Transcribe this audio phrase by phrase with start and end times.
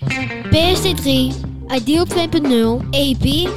[0.00, 1.34] PSD3,
[1.70, 3.48] Ideal 2.0, EP,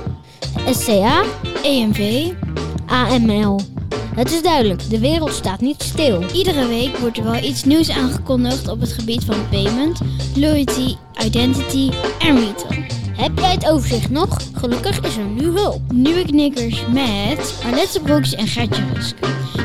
[0.74, 1.24] SCA,
[1.64, 2.36] EMV,
[2.88, 3.73] AML.
[4.16, 6.24] Het is duidelijk, de wereld staat niet stil.
[6.34, 10.00] Iedere week wordt er wel iets nieuws aangekondigd op het gebied van payment,
[10.36, 12.84] loyalty, identity en retail.
[13.16, 14.38] Heb jij het overzicht nog?
[14.54, 15.92] Gelukkig is er nu hulp.
[15.92, 19.16] Nieuwe knikkers met Arlette Broeks en Gertje Rusk.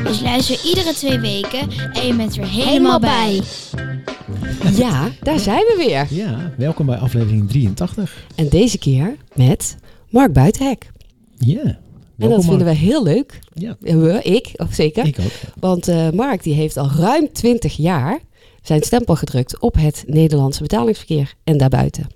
[0.03, 3.41] Dus luister iedere twee weken en je bent er helemaal bij.
[4.73, 6.07] Ja, daar zijn we weer.
[6.09, 8.25] Ja, welkom bij aflevering 83.
[8.35, 9.77] En deze keer met
[10.09, 10.91] Mark Buitenhek.
[11.37, 11.79] Ja.
[12.19, 13.39] En dat vinden we heel leuk.
[13.53, 15.05] Ja, We, ik, of zeker.
[15.05, 15.31] ik ook.
[15.59, 18.19] Want eh, Mark die heeft al ruim 20 jaar
[18.61, 22.07] zijn stempel gedrukt op het Nederlandse betalingsverkeer en daarbuiten.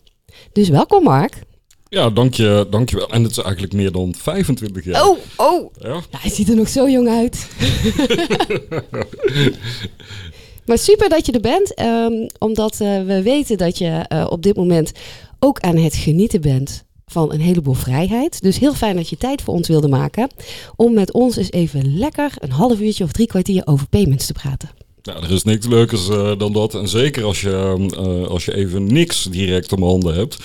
[0.52, 1.42] Dus welkom Mark.
[1.90, 3.10] Ja, dank je, dank je wel.
[3.10, 5.08] En het is eigenlijk meer dan 25 jaar.
[5.08, 5.74] Oh, oh.
[5.82, 7.48] Ja, Ja, hij ziet er nog zo jong uit.
[10.66, 11.74] maar super dat je er bent.
[11.74, 14.92] ehm, omdat eh, we weten dat je eh, op dit moment
[15.40, 18.42] ook aan het genieten bent van een heleboel vrijheid.
[18.42, 20.30] Dus heel fijn dat je tijd voor ons wilde maken.
[20.76, 24.34] Om met ons eens even lekker een half uurtje of drie kwartier over payments te
[24.34, 24.70] praten.
[25.04, 26.76] nou, er is niks leukers eh, dan dat.
[26.76, 30.38] En zeker als je, eh, als je even niks direct om handen hebt.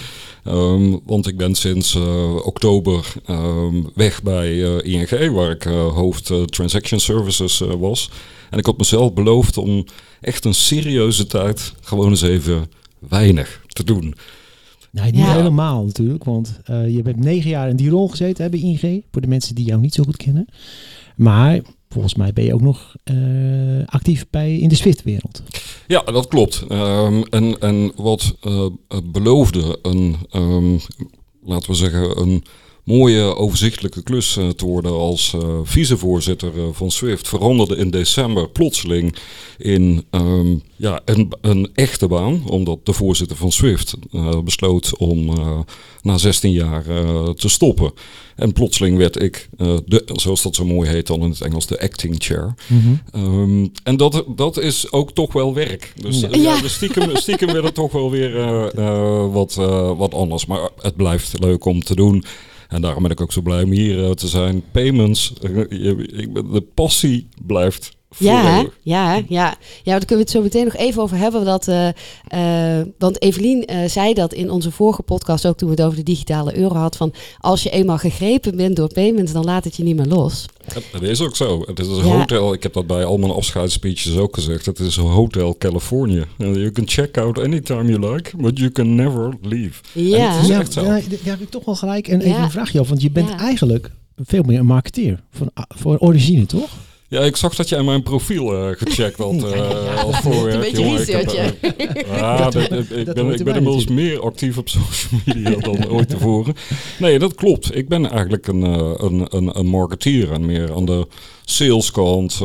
[0.44, 5.62] Ehm, want ik ben sinds eh, oktober ehm, weg bij ING, waar ik
[5.94, 8.10] hoofd Transaction Services was.
[8.50, 9.84] En ik had mezelf beloofd om
[10.20, 14.14] echt een serieuze tijd gewoon eens even weinig te doen.
[14.92, 15.32] Nee, niet Ja.
[15.34, 19.04] helemaal natuurlijk, want eh, je hebt negen jaar in die rol gezeten hè, bij ING.
[19.12, 20.46] Voor de mensen die jou niet zo goed kennen.
[21.16, 23.16] Maar volgens mij ben je ook nog eh,
[23.86, 25.42] actief bij, in de Swift-wereld.
[25.86, 26.64] Ja, dat klopt.
[26.68, 28.66] Ehm, en, en wat eh,
[29.04, 30.76] beloofde een, ehm,
[31.44, 32.42] laten we zeggen, een
[32.88, 38.48] mooie overzichtelijke klus eh, te worden als eh, vicevoorzitter eh, van SWIFT, veranderde in december
[38.48, 39.16] plotseling
[39.58, 45.28] in ehm, ja, een, een echte baan, omdat de voorzitter van SWIFT eh, besloot om
[45.28, 45.58] eh,
[46.02, 47.92] na 16 jaar eh, te stoppen.
[48.36, 51.66] En plotseling werd ik, eh, de, zoals dat zo mooi heet dan in het Engels,
[51.66, 52.54] de acting chair.
[53.12, 55.92] Ehm, en dat, dat is ook toch wel werk.
[55.96, 56.28] Dus Ja.
[56.30, 56.38] ja.
[56.40, 56.60] Ja.
[56.60, 60.46] dus stiekem, stiekem werd het toch wel weer eh, eh, wat, eh, wat anders.
[60.46, 62.24] Maar het blijft leuk om te doen.
[62.68, 64.62] En daarom ben ik ook zo blij om hier eh, te zijn.
[64.70, 65.50] Payments, eh,
[66.52, 68.50] de passie blijft Ja, hè?
[68.50, 68.72] forever.
[68.82, 69.24] ja, ja.
[69.28, 71.44] Ja, daar kunnen we het zo meteen nog even over hebben.
[71.44, 71.88] Dat, eh,
[72.78, 75.96] eh, want Evelien eh, zei dat in onze vorige podcast, ook toen we het over
[75.96, 79.76] de digitale euro hadden, van als je eenmaal gegrepen bent door payments, dan laat het
[79.76, 80.44] je niet meer los.
[80.92, 81.62] Het is ook zo.
[81.66, 82.02] Het is een Ja.
[82.18, 82.52] hotel.
[82.52, 84.66] Ik heb dat bij al mijn afscheidsspeeches ook gezegd.
[84.66, 86.24] Het is een hotel California.
[86.38, 89.80] And You can check out anytime you like, but you can never leave.
[89.92, 90.82] Ja, is ja, echt zo.
[90.82, 92.08] ja, daar heb ik toch wel gelijk.
[92.08, 92.42] En even Ja.
[92.42, 93.38] een vraagje af, want je bent Ja.
[93.38, 95.22] eigenlijk veel meer een marketeer.
[95.30, 96.68] Van, voor origine, toch?
[97.10, 100.54] Ja, ik zag dat jij mijn profiel eh, gecheckt had eh, als voorwerk.
[100.54, 101.00] Een beetje jongen.
[101.00, 104.58] Ik heb, research, eh, ja, Dat- dat- ik- dat ben, ik ben inmiddels meer actief
[104.58, 106.54] op social media dan ooit tevoren.
[106.98, 107.76] Nee, dat klopt.
[107.76, 111.06] Ik ben eigenlijk een, een, een, een marketeer en meer aan de
[111.44, 112.40] saleskant.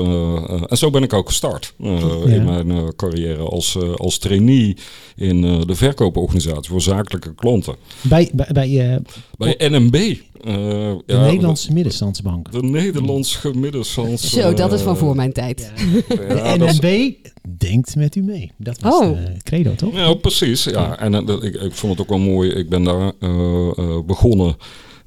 [0.69, 1.99] en zo ben ik ook gestart Ja.
[2.25, 4.77] in mijn carrière als, als trainee
[5.15, 7.75] in de verkooporganisatie voor zakelijke klanten.
[8.01, 9.01] Bij, bij, bij
[9.37, 10.15] Bij NMB.
[10.45, 12.51] Eh, de ja, Nederlandse Middenstandsbank.
[12.51, 14.29] De Nederlands gemiddelstands.
[14.33, 15.71] zo, dat is van eh, voor mijn tijd.
[16.09, 17.13] ja, de is- NNB
[17.57, 18.51] denkt met u mee.
[18.57, 19.17] Dat was Oh.
[19.43, 19.93] credo, toch?
[19.95, 20.63] Ja, precies.
[20.63, 20.99] Ja.
[20.99, 22.49] En eh, dat- ik, ik vond het ook wel mooi.
[22.49, 24.55] Ik ben daar eh, eh, begonnen.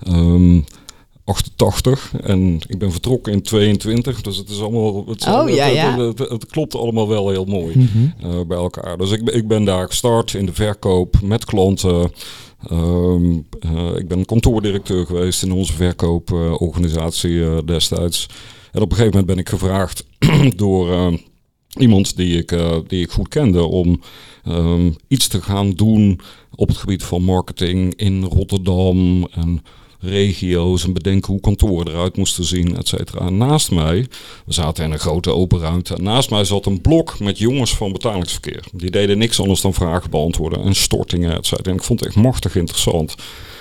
[0.03, 0.61] ehm
[1.25, 5.05] 88 en ik ben vertrokken in 22, dus het is allemaal.
[5.09, 5.99] Het, Oh, het- ja, ja.
[6.07, 8.27] Het, het- het klopt allemaal wel heel mooi Mhm.
[8.27, 8.99] eh, bij elkaar.
[8.99, 12.11] Dus ik, ben- ik ben daar gestart in de verkoop met klanten.
[12.63, 18.29] Ehm, eh, ik ben kantoordirecteur geweest in onze verkooporganisatie eh, destijds.
[18.73, 20.07] En op een gegeven moment ben ik gevraagd
[20.57, 21.13] door eh,
[21.79, 24.01] iemand die ik, die ik goed kende om
[24.45, 26.21] ehm, iets te gaan doen
[26.55, 29.63] op het gebied van marketing in Rotterdam en
[30.01, 33.31] regio's en bedenken hoe kantoren eruit moesten zien, et cetera.
[33.31, 34.07] Naast mij,
[34.47, 37.93] we zaten in een grote open ruimte, naast mij zat een blok met jongens van
[37.93, 38.65] betalingsverkeer.
[38.73, 41.71] Die deden niks anders dan vragen beantwoorden en stortingen, et cetera.
[41.71, 43.15] En ik vond het echt machtig interessant.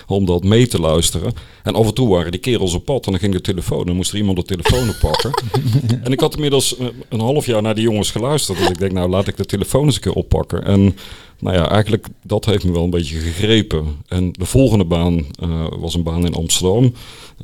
[0.07, 1.33] Om dat mee te luisteren.
[1.63, 3.85] En af en toe waren die kerels op pad en dan ging de telefoon.
[3.85, 5.31] Dan moest er iemand de telefoon oppakken.
[6.05, 8.57] en ik had inmiddels eh, een half jaar naar die jongens geluisterd.
[8.57, 10.65] Dus ik denk, nou laat ik de telefoon eens een keer oppakken.
[10.65, 10.97] En
[11.39, 13.85] nou ja, eigenlijk dat heeft me wel een beetje gegrepen.
[14.07, 16.93] En de volgende baan uh, was een baan in Amsterdam.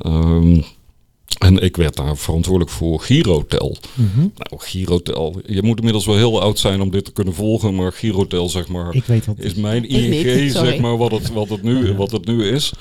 [0.06, 0.64] Um,
[1.42, 3.76] en ik werd daar verantwoordelijk voor Girotel.
[3.94, 4.32] Mm -hmm.
[4.36, 7.92] Nou, Girotel, je moet inmiddels wel heel oud zijn om dit te kunnen volgen, maar
[7.92, 11.62] Girotel, zeg maar, ik weet wat is mijn ING, zeg maar, wat het, wat het,
[11.62, 12.72] nu, wat het nu is.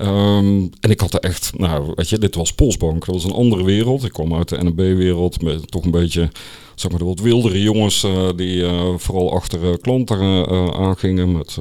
[0.00, 3.32] Um, en ik had er echt, nou, weet je, dit was Postbank, dat was een
[3.32, 4.04] andere wereld.
[4.04, 6.30] Ik kwam uit de NB-wereld met toch een beetje
[6.74, 10.18] zeg maar, de wat wildere jongens uh, die uh, vooral achter uh, klanten
[10.74, 11.58] aangingen met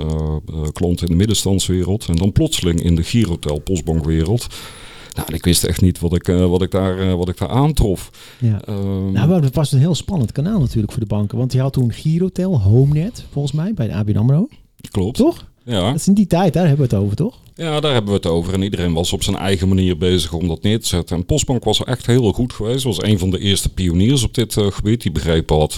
[0.73, 2.05] klanten in de middenstandswereld.
[2.07, 4.47] En dan plotseling in de Girotel postbankwereld.
[5.17, 7.49] Nou, ik wist echt niet wat ik, uh, wat ik, daar, uh, wat ik daar
[7.49, 8.11] aantrof.
[8.39, 8.61] Ja.
[8.69, 11.37] Um, nou, dat was een heel spannend kanaal natuurlijk voor de banken.
[11.37, 14.47] Want je had toen Girotel, HomeNet, volgens mij, bij de ABN AMRO.
[14.91, 15.17] Klopt.
[15.17, 15.45] Toch?
[15.63, 15.85] Ja.
[15.85, 17.39] Dat is in die tijd, daar hebben we het over, toch?
[17.57, 18.53] Ja, daar hebben we het over.
[18.53, 21.15] En iedereen was op zijn eigen manier bezig om dat neer te zetten.
[21.17, 22.83] En Postbank was echt heel goed geweest.
[22.83, 25.01] Was een van de eerste pioniers op dit uh, gebied.
[25.01, 25.77] Die begrepen had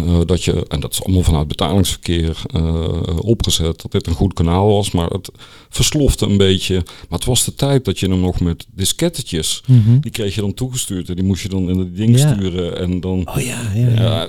[0.00, 2.88] uh, dat je, en dat is allemaal vanuit betalingsverkeer uh,
[3.18, 4.90] opgezet, dat dit een goed kanaal was.
[4.90, 5.30] Maar het
[5.68, 6.74] verslofte een beetje.
[7.08, 10.00] Maar het was de tijd dat je hem nog met diskettetjes, mm -hmm.
[10.00, 11.08] die kreeg je dan toegestuurd.
[11.08, 12.34] En die moest je dan in het ding ja.
[12.34, 12.78] sturen.
[12.78, 14.02] En dan, oh ja, ja, ja.
[14.02, 14.28] ja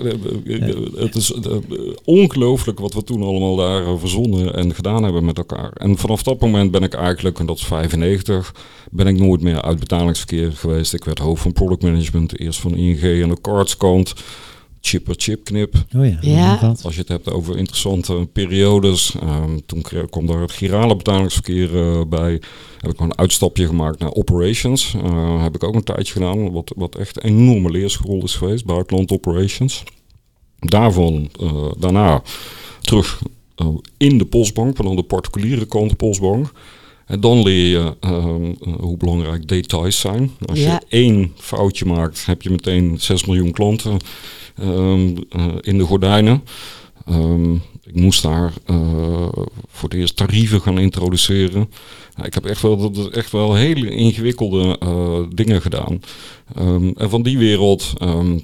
[0.95, 1.33] het is
[2.03, 5.71] ongelooflijk wat we toen allemaal daar verzonnen en gedaan hebben met elkaar.
[5.71, 8.53] En vanaf dat moment ben ik eigenlijk, en dat is 95,
[8.91, 10.93] ben ik nooit meer uit betalingsverkeer geweest.
[10.93, 14.13] Ik werd hoofd van product management, eerst van ING en de cards kant
[14.85, 15.75] chipper chipknip.
[15.95, 16.73] Oh ja, ja.
[16.83, 19.15] Als je het hebt over interessante periodes.
[19.23, 22.41] Um, toen kwam daar het girale betalingsverkeer uh, bij.
[22.79, 24.93] Heb ik een uitstapje gemaakt naar operations.
[25.05, 26.51] Uh, heb ik ook een tijdje gedaan.
[26.51, 28.65] Wat, wat echt een enorme leerschool is geweest.
[28.65, 29.83] Buitenland operations.
[30.59, 32.21] Daarvan, uh, daarna
[32.81, 33.21] terug
[33.97, 34.77] in de postbank.
[34.77, 36.51] Maar dan de particuliere kant postbank.
[37.05, 40.31] En dan leer je um, hoe belangrijk details zijn.
[40.45, 40.73] Als Ja.
[40.73, 43.97] je één foutje maakt, heb je meteen 6 miljoen klanten
[44.61, 46.43] um, uh, in de gordijnen.
[47.09, 49.27] Um, ik moest daar uh,
[49.67, 51.69] voor het eerst tarieven gaan introduceren.
[52.15, 54.77] Nou, ik heb echt wel, echt wel hele ingewikkelde
[55.33, 56.01] dingen gedaan.
[56.59, 57.93] Um, en van die wereld,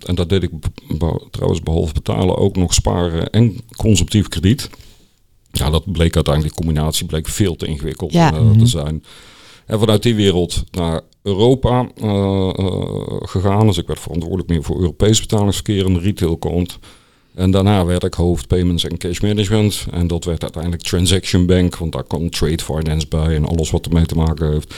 [0.06, 0.52] en dat deed ik
[1.31, 4.69] trouwens behalve betalen ook nog sparen en consumptief krediet.
[5.51, 8.33] Ja, dat bleek uiteindelijk, die combinatie bleek veel te ingewikkeld Ja.
[8.33, 9.03] uh, te zijn.
[9.65, 12.83] En vanuit die wereld naar Europa uh, uh,
[13.21, 13.68] gegaan.
[13.68, 16.80] Dus ik werd verantwoordelijk meer voor Europees betalingsverkeer en de retailkant.
[17.36, 19.86] En daarna werd ik hoofd payments en cash management.
[19.92, 23.86] En dat werd uiteindelijk transaction bank, want daar kwam trade finance bij en alles wat
[23.86, 24.75] ermee te maken heeft.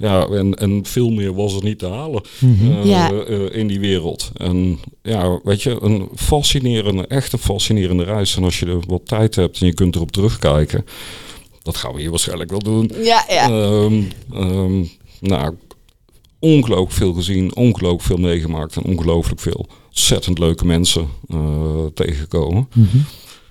[0.00, 2.70] Ja, en, en veel meer was er niet te halen Mm -hmm.
[2.70, 3.12] uh, Ja.
[3.12, 4.30] uh, in die wereld.
[4.36, 8.36] En ja, weet je, een fascinerende, echt een fascinerende reis.
[8.36, 10.84] En als je er wat tijd hebt en je kunt erop terugkijken,
[11.62, 12.90] dat gaan we hier waarschijnlijk wel doen.
[13.02, 13.50] Ja, ja.
[13.50, 15.54] Um, um, nou,
[16.38, 22.68] ongelooflijk veel gezien, ongelooflijk veel meegemaakt en ongelooflijk veel ontzettend leuke mensen uh, tegengekomen.
[22.74, 23.04] Mm -hmm.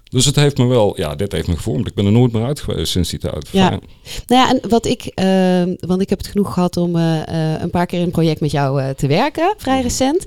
[0.10, 1.88] Dus het heeft me wel, ja, dit heeft me gevormd.
[1.88, 3.50] Ik ben er nooit meer uit geweest sinds die tijd.
[3.52, 3.70] Ja.
[3.70, 3.80] Nou
[4.28, 7.70] ja, en wat ik, uh, want ik heb het genoeg gehad om uh, uh, een
[7.70, 10.24] paar keer in een project met jou uh, te werken, vrij recent.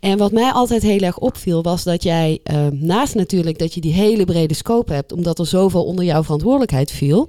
[0.00, 3.80] En wat mij altijd heel erg opviel, was dat jij uh, naast natuurlijk dat je
[3.80, 7.28] die hele brede scope hebt, omdat er zoveel onder jouw verantwoordelijkheid viel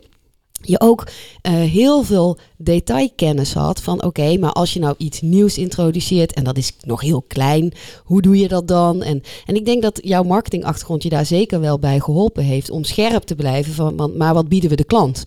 [0.62, 5.58] je ook uh, heel veel detailkennis had van oké, maar als je nou iets nieuws
[5.58, 7.74] introduceert en dat is nog heel klein,
[8.04, 9.04] hoe doe je dat dan?
[9.04, 12.84] En, en ik denk dat jouw marketingachtergrond je daar zeker wel bij geholpen heeft om
[12.84, 15.26] scherp te blijven van, want, maar wat bieden we de klant?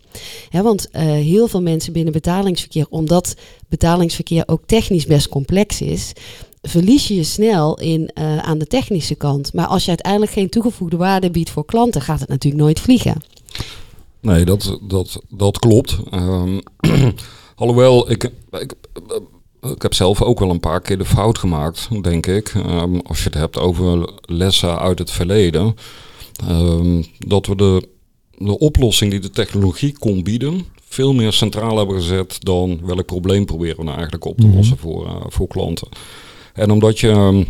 [0.49, 3.35] He, want uh, heel veel mensen binnen betalingsverkeer, omdat
[3.69, 6.13] betalingsverkeer ook technisch best complex is,
[6.63, 9.53] verlies je je snel in, uh, aan de technische kant.
[9.53, 13.23] Maar als je uiteindelijk geen toegevoegde waarde biedt voor klanten, gaat het natuurlijk nooit vliegen.
[14.21, 15.99] Nee, dat, dat, dat klopt.
[16.15, 16.61] Um,
[17.55, 18.75] alhoewel, ik, ik,
[19.63, 22.55] ik heb zelf ook wel een paar keer de fout gemaakt, denk ik.
[22.55, 25.75] Um, als je het hebt over lessen uit het verleden.
[26.51, 27.89] Um, dat we de,
[28.37, 33.45] de oplossing die de technologie kon bieden, veel meer centraal hebben gezet dan welk probleem
[33.45, 35.03] proberen we nou eigenlijk op te lossen mm -hmm.
[35.03, 35.89] voor, uh, voor klanten.
[36.55, 37.45] En omdat je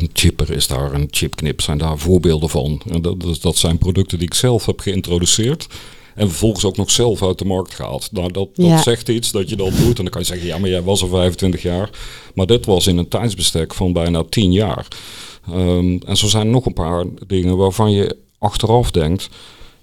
[0.00, 2.82] een chipper is daar, een chipknip zijn daar voorbeelden van.
[2.90, 5.66] En dat, dat zijn producten die ik zelf heb geïntroduceerd.
[6.14, 8.08] En vervolgens ook nog zelf uit de markt gehaald.
[8.12, 8.82] Nou, dat, dat Ja.
[8.82, 9.96] zegt iets dat je dat doet.
[9.98, 11.90] En dan kan je zeggen, ja, maar jij was er 25 jaar.
[12.34, 14.86] Maar dit was in een tijdsbestek van bijna 10 jaar.
[15.50, 19.28] Um, en zo zijn nog een paar dingen waarvan je achteraf denkt...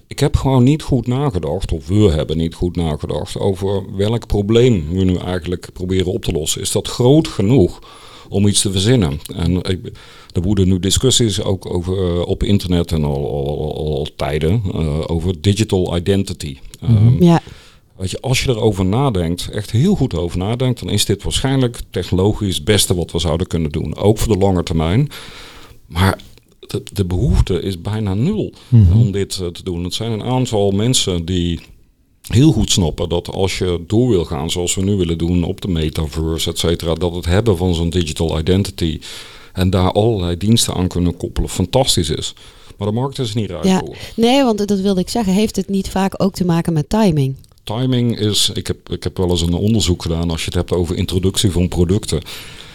[0.06, 3.38] Ik heb gewoon niet goed nagedacht, of we hebben niet goed nagedacht...
[3.38, 6.60] over welk probleem we nu eigenlijk proberen op te lossen.
[6.60, 7.78] Is dat groot genoeg
[8.30, 9.20] om iets te verzinnen.
[9.36, 9.90] En ik,
[10.32, 13.26] er woeden nu discussies ook over, uh, op internet en al,
[13.76, 16.58] al, tijden uh, over digital identity.
[16.80, 17.06] Mm -hmm.
[17.06, 17.40] um, ja.
[17.96, 21.80] Weet je, als je erover nadenkt, echt heel goed over nadenkt, dan is dit waarschijnlijk
[21.90, 23.96] technologisch het beste wat we zouden kunnen doen.
[23.96, 25.08] Ook voor de lange termijn.
[25.86, 26.18] Maar
[26.60, 28.98] de, de behoefte is bijna nul Mhm.
[28.98, 29.84] om dit eh, te doen.
[29.84, 31.60] Het zijn een aantal mensen die
[32.30, 35.60] heel goed snappen dat als je door wil gaan zoals we nu willen doen op
[35.60, 39.00] de metaverse, et cetera, dat het hebben van zo'n digital identity
[39.52, 42.34] en daar allerlei diensten aan kunnen koppelen fantastisch is.
[42.76, 43.78] Maar de markt is niet rijp Ja.
[43.78, 43.96] voor.
[44.16, 45.32] Nee, want dat wilde ik zeggen.
[45.32, 47.34] Heeft het niet vaak ook te maken met timing?
[47.64, 50.72] Timing is, ik heb, ik heb wel eens een onderzoek gedaan als je het hebt
[50.72, 52.20] over introductie van producten.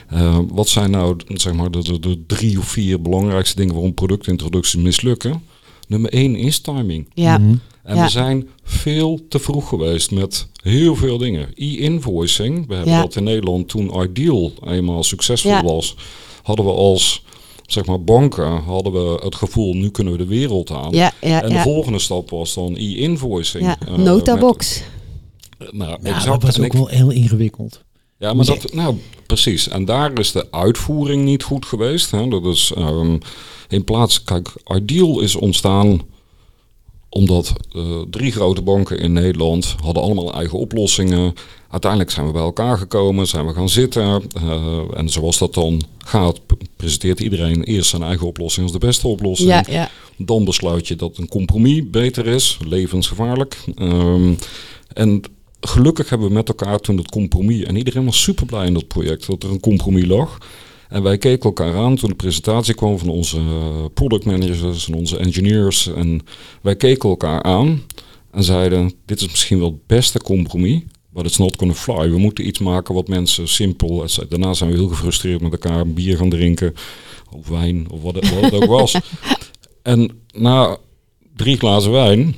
[0.09, 3.93] Eh, wat zijn nou zeg maar, de, de, de drie of vier belangrijkste dingen waarom
[3.93, 5.43] productintroducties mislukken?
[5.87, 7.07] Nummer één is timing.
[7.13, 7.37] Ja.
[7.37, 7.55] Mhm.
[7.85, 8.03] En Ja.
[8.03, 11.49] we zijn veel te vroeg geweest met heel veel dingen.
[11.55, 13.01] E-invoicing, we hebben Ja.
[13.01, 15.63] dat in Nederland toen Ideal eenmaal succesvol Ja.
[15.63, 15.95] was,
[16.43, 17.23] hadden we als
[17.65, 20.91] zeg maar, banken hadden we het gevoel, nu kunnen we de wereld aan.
[20.91, 21.61] Ja, ja, En de ja.
[21.63, 23.63] volgende stap was dan e-invoicing.
[23.65, 23.77] ja.
[23.87, 24.81] Eh, Notabox.
[25.57, 26.25] met- nou, Nou, exact.
[26.25, 27.83] dat was ook ik- wel heel ingewikkeld.
[28.17, 29.67] ja, maar dat, nou precies.
[29.67, 32.11] En daar is de uitvoering niet goed geweest.
[32.11, 32.27] Hè.
[32.27, 33.17] Dat is ehm,
[33.69, 36.01] in plaats, kijk, Ideal is ontstaan
[37.15, 41.33] omdat eh, drie grote banken in Nederland hadden allemaal eigen oplossingen.
[41.69, 44.23] Uiteindelijk zijn we bij elkaar gekomen, zijn we gaan zitten.
[44.35, 46.39] eh, en zoals dat dan gaat,
[46.75, 49.49] presenteert iedereen eerst zijn eigen oplossing als de beste oplossing.
[49.49, 49.89] Ja, ja.
[50.17, 53.57] Dan besluit je dat een compromis beter is, levensgevaarlijk.
[53.75, 54.33] Ehm,
[54.93, 55.21] en
[55.59, 58.87] gelukkig hebben we met elkaar toen het compromis, en iedereen was super blij in dat
[58.87, 60.37] project, dat er een compromis lag.
[60.89, 64.93] En wij keken elkaar aan toen de presentatie kwam van onze eh, product managers en
[64.93, 65.93] onze engineers.
[65.93, 66.21] En
[66.61, 67.81] wij keken elkaar aan
[68.31, 72.09] en zeiden, dit is misschien wel het beste compromis, but it's not gonna fly.
[72.09, 74.05] We moeten iets maken wat mensen simpel...
[74.29, 76.73] Daarna zijn we heel gefrustreerd met elkaar een bier gaan drinken,
[77.31, 78.95] of wijn, of wat het, wat het ook was.
[79.81, 80.77] En na
[81.35, 82.35] drie glazen wijn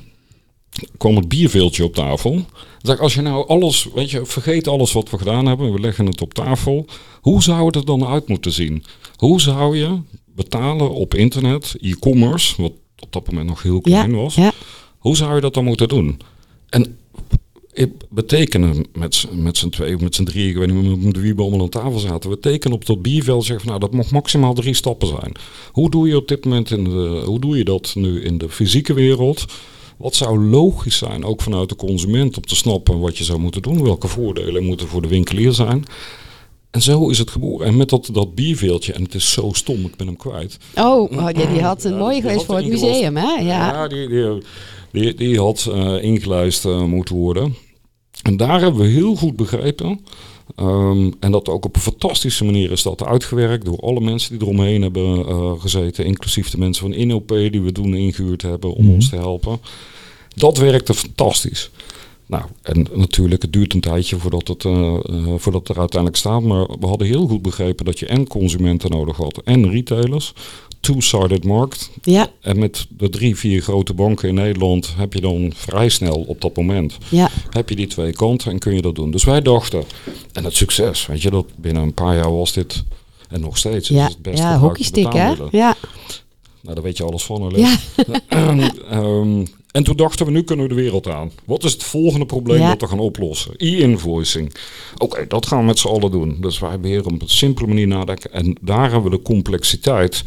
[0.96, 2.44] kwam het bierveeltje op tafel.
[2.82, 6.06] Ik als je nou alles, weet je, vergeet alles wat we gedaan hebben, we leggen
[6.06, 6.86] het op tafel.
[7.20, 8.84] Hoe zou het er dan uit moeten zien?
[9.16, 9.98] Hoe zou je
[10.34, 14.34] betalen op internet, e-commerce, wat op dat moment nog heel klein was.
[14.34, 14.52] ja.
[14.98, 16.20] Hoe zou je dat dan moeten doen?
[16.68, 16.98] En
[17.72, 20.98] het betekenen met, z'n- met z'n twee of met z'n drie, ik weet niet meer
[20.98, 22.30] met wie we allemaal aan tafel zaten.
[22.30, 25.32] We tekenen op dat bierveld zeggen van nou dat mag maximaal drie stappen zijn.
[25.72, 28.48] Hoe doe je op dit moment in de, hoe doe je dat nu in de
[28.48, 29.44] fysieke wereld?
[29.98, 33.62] Wat zou logisch zijn, ook vanuit de consument, om te snappen wat je zou moeten
[33.62, 33.82] doen?
[33.82, 35.84] Welke voordelen moeten voor de winkelier zijn?
[36.70, 37.66] En zo is het geboren.
[37.66, 40.58] En met dat, dat bierveeltje, en het is zo stom, ik ben hem kwijt.
[40.74, 43.32] Oh, oh, die, die had een Ja, mooie die geweest voor het museum, hè?
[43.32, 43.72] Ja.
[43.72, 44.42] Ja, die, die,
[44.92, 47.54] die, die had ingelijst eh, moeten worden.
[48.22, 50.04] En daar hebben we heel goed begrepen.
[50.58, 54.42] Ehm, en dat ook op een fantastische manier is dat uitgewerkt door alle mensen die
[54.48, 56.04] eromheen hebben eh, gezeten.
[56.04, 58.94] Inclusief de mensen van INOP die we toen ingehuurd hebben om Mhm.
[58.94, 59.58] ons te helpen.
[60.34, 61.70] Dat werkte fantastisch.
[62.26, 65.00] Nou, en natuurlijk, het duurt een tijdje voordat het, eh, eh,
[65.36, 66.42] voordat het er uiteindelijk staat.
[66.42, 70.32] Maar we hadden heel goed begrepen dat je en consumenten nodig had en retailers.
[70.80, 71.90] Two-sided markt.
[72.02, 76.24] Ja, En met de drie, vier grote banken in Nederland heb je dan vrij snel
[76.26, 77.30] op dat moment ja.
[77.50, 79.10] heb je die twee kanten en kun je dat doen.
[79.10, 79.84] Dus wij dachten,
[80.32, 82.84] en het succes, weet je, dat binnen een paar jaar was dit,
[83.28, 85.34] en nog steeds, is Ja, het best ja hockeystick, hè?
[85.50, 85.76] Ja.
[86.62, 87.52] Nou, daar weet je alles van.
[87.56, 87.76] Ja.
[88.90, 91.30] Ehm, en toen dachten we, nu kunnen we de wereld aan.
[91.44, 92.68] Wat is het volgende probleem Ja.
[92.68, 93.52] dat we gaan oplossen?
[93.56, 94.54] E-invoicing.
[94.96, 96.36] Oké, dat gaan we met z'n allen doen.
[96.40, 98.32] Dus wij weer op een simpele manier nadenken.
[98.32, 100.22] En daar hebben we de complexiteit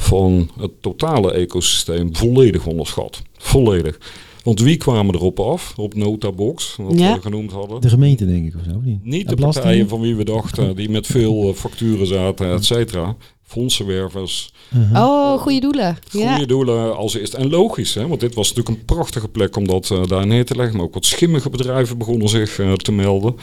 [0.00, 3.22] van het totale ecosysteem volledig onderschat.
[3.38, 3.98] Volledig.
[4.44, 7.14] Want wie kwamen erop af, op Notabox, wat Ja.
[7.14, 7.80] we genoemd hadden?
[7.80, 8.80] De gemeente, denk ik, of zo.
[8.82, 12.64] Niet, Niet de partijen van wie we dachten, die met veel eh, facturen zaten, et
[12.64, 13.16] cetera.
[13.44, 15.02] Fondsenwervers, Uh-huh.
[15.04, 15.96] Oh, goede doelen.
[16.10, 16.46] goede Ja.
[16.46, 17.34] doelen als eerst.
[17.34, 20.44] En logisch, hè, want dit was natuurlijk een prachtige plek om dat eh, daar neer
[20.44, 20.76] te leggen.
[20.76, 23.36] Maar ook wat schimmige bedrijven begonnen zich eh, te melden.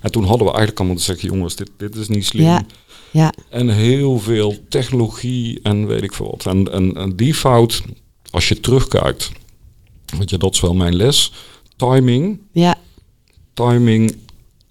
[0.00, 2.44] En toen hadden we eigenlijk allemaal te zeggen, jongens, dit, dit is niet slim.
[2.44, 2.62] Ja.
[3.12, 3.32] Ja.
[3.50, 6.46] En heel veel technologie en weet ik veel wat.
[6.46, 7.82] En, en, en die fout,
[8.30, 9.30] als je terugkijkt,
[10.18, 11.32] weet je, dat is wel mijn les.
[11.76, 12.78] Timing, Ja.
[13.54, 14.16] timing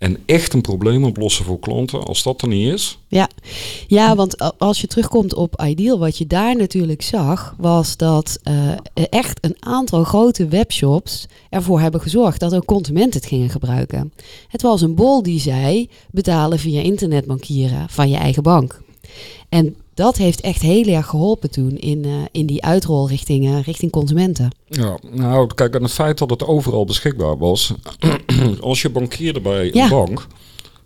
[0.01, 2.03] en echt een probleem oplossen voor klanten.
[2.03, 2.97] Als dat er niet is,
[3.87, 8.39] Ja, want a- als je terugkomt op Ideal, wat je daar natuurlijk zag, was dat
[8.43, 8.53] eh,
[9.09, 14.13] echt een aantal grote webshops ervoor hebben gezorgd dat ook consumenten het gingen gebruiken.
[14.47, 18.81] Het was een bol die zei betalen via internetbankieren van je eigen bank.
[19.49, 23.91] En dat heeft echt heel erg geholpen toen in, eh, in die uitrol richting, richting
[23.91, 24.55] consumenten.
[24.67, 27.73] Ja, nou kijk, en het feit dat het overal beschikbaar was.
[28.61, 29.83] als je bankierde bij Ja.
[29.83, 30.27] een bank,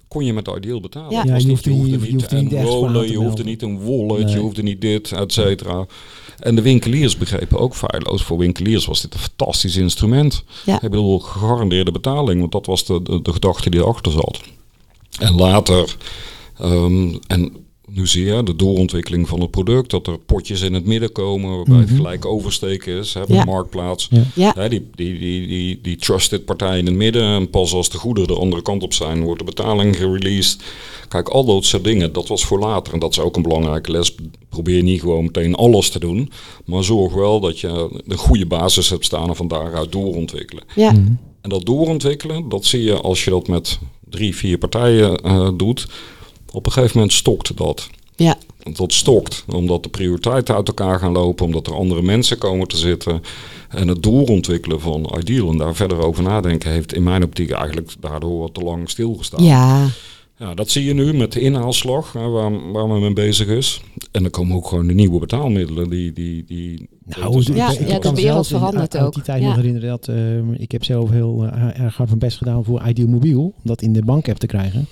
[0.07, 1.11] kon je met Ideal betalen.
[1.11, 1.23] Ja.
[1.37, 4.33] Je hoefde niet- je hoefde enrollen, te je hoefde niet een wallet, Nee.
[4.33, 5.85] je hoefde niet dit, et cetera.
[6.39, 8.23] En de winkeliers begrepen ook feilloos.
[8.23, 10.43] Voor winkeliers was dit een fantastisch instrument.
[10.65, 10.75] Ja.
[10.75, 14.41] Ik bedoel, gegarandeerde betaling, want dat was de, de, de gedachte die erachter zat.
[15.19, 15.95] En later,
[16.59, 17.53] ehm, en
[17.95, 21.55] nu zie je de doorontwikkeling van het product, dat er potjes in het midden komen
[21.55, 21.95] waarbij het Mhm.
[21.95, 23.39] gelijk oversteken is, hè, Ja.
[23.39, 24.07] op marktplaats.
[24.11, 24.23] Ja.
[24.35, 24.53] Ja.
[24.55, 27.23] Hè, die, die, die, die, die trusted partij in het midden.
[27.23, 30.63] En pas als de goederen de andere kant op zijn, wordt de betaling gereleased.
[31.07, 32.93] Kijk, al dat soort dingen, dat was voor later.
[32.93, 34.15] En dat is ook een belangrijke les.
[34.49, 36.31] Probeer niet gewoon meteen alles te doen.
[36.65, 40.63] Maar zorg wel dat je een goede basis hebt staan en van daaruit doorontwikkelen.
[40.75, 40.89] Ja.
[41.41, 45.87] En dat doorontwikkelen, dat zie je als je dat met drie, vier partijen eh, doet.
[46.55, 47.89] Op een gegeven moment stokt dat.
[48.15, 48.35] Ja.
[48.73, 52.77] Dat stokt, omdat de prioriteiten uit elkaar gaan lopen, omdat er andere mensen komen te
[52.77, 53.21] zitten.
[53.69, 57.93] En het doorontwikkelen van Ideal en daar verder over nadenken heeft in mijn optiek eigenlijk
[57.99, 59.43] daardoor wat te lang stilgestaan.
[59.43, 59.87] Ja.
[60.37, 63.81] Ja, dat zie je nu met de inhaalslag, hè, waar, waar men mee bezig is.
[64.11, 66.13] En er komen ook gewoon de nieuwe betaalmiddelen die...
[66.13, 69.13] die, die Nou, Ja, ja, de wereld verandert ook.
[69.13, 69.47] die tijd Ja.
[69.47, 72.87] nog herinneren dat eh, ik heb zelf heel eh, erg hard mijn best gedaan voor
[72.87, 74.87] Ideal Mobiel, om dat in de bank-app te krijgen.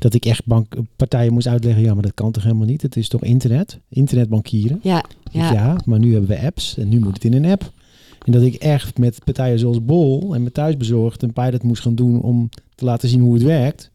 [0.00, 2.82] Dat ik echt bankpartijen moest uitleggen, ja, maar dat kan toch helemaal niet?
[2.82, 3.78] Het is toch internet?
[3.88, 4.80] Internetbankieren?
[4.82, 5.04] Ja.
[5.30, 5.52] Ja.
[5.52, 5.80] Ja.
[5.84, 7.72] maar nu hebben we apps en nu moet het in een app.
[8.24, 11.94] En dat ik echt met partijen zoals Bol en met Thuisbezorgd een pilot moest gaan
[11.94, 13.90] doen om te laten zien hoe het werkt.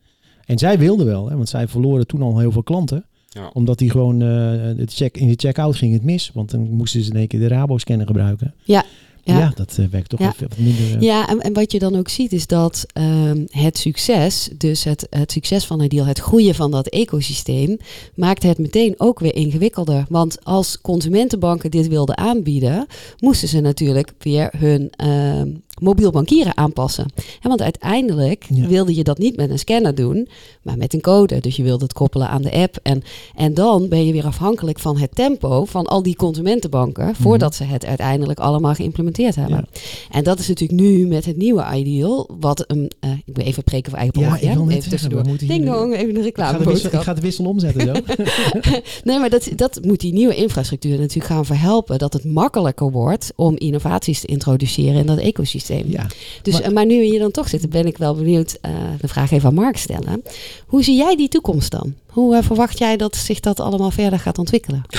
[0.45, 3.05] En zij wilden wel, hè, want zij verloren toen al heel veel klanten.
[3.29, 3.49] Ja.
[3.53, 4.27] Omdat die gewoon eh,
[4.75, 6.31] de check, in de checkout ging het mis.
[6.33, 8.53] Want dan moesten ze in één keer de Rabo-scanner gebruiken.
[8.63, 8.83] Ja.
[9.27, 9.51] Ja, Ja.
[9.55, 10.33] dat eh, werkt toch Ja.
[10.39, 10.95] wat minder.
[10.95, 14.83] eh, Ja, en, en wat je dan ook ziet is dat ehm, het succes, dus
[14.83, 17.77] het, het succes van Ideal, het groeien van dat ecosysteem,
[18.15, 20.05] maakt het meteen ook weer ingewikkelder.
[20.09, 22.85] Want als consumentenbanken dit wilden aanbieden,
[23.19, 25.49] moesten ze natuurlijk weer hun ehm,
[25.81, 27.05] mobiel bankieren aanpassen.
[27.41, 28.67] En want uiteindelijk Ja.
[28.67, 30.27] wilde je dat niet met een scanner doen,
[30.61, 31.39] maar met een code.
[31.39, 32.79] Dus je wilde het koppelen aan de app.
[32.83, 33.01] En,
[33.35, 37.63] en dan ben je weer afhankelijk van het tempo van al die consumentenbanken, voordat ze
[37.63, 39.67] het uiteindelijk allemaal geïmplementeerd hebben.
[39.71, 39.79] Ja.
[40.11, 43.63] En dat is natuurlijk nu met het nieuwe Ideal, wat een, eh, ik wil even
[43.63, 45.23] preken voor eigen Ja, even zeggen, tussendoor.
[45.37, 47.93] Ding dong, even een ik, ga de wissel, ik de wissel omzetten zo.
[49.03, 51.97] Nee, maar dat, dat moet die nieuwe infrastructuur natuurlijk gaan verhelpen.
[51.97, 55.64] Dat het makkelijker wordt om innovaties te introduceren in dat ecosysteem.
[55.67, 56.07] Ja.
[56.41, 59.07] Dus, maar- maar, nu we hier dan toch zitten, ben ik wel benieuwd, eh, de
[59.07, 60.23] vraag even aan Mark stellen.
[60.65, 61.93] Hoe zie jij die toekomst dan?
[62.07, 64.81] Hoe eh, verwacht jij dat zich dat allemaal verder gaat ontwikkelen?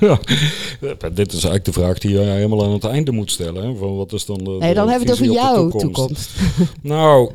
[0.00, 3.66] Ja, dit is eigenlijk de vraag die je helemaal aan het einde moet stellen.
[3.68, 3.74] Hè?
[3.76, 6.30] Van wat is dan de, Nee, dan de hebben we het over jouw toekomst.
[6.82, 7.30] Nou,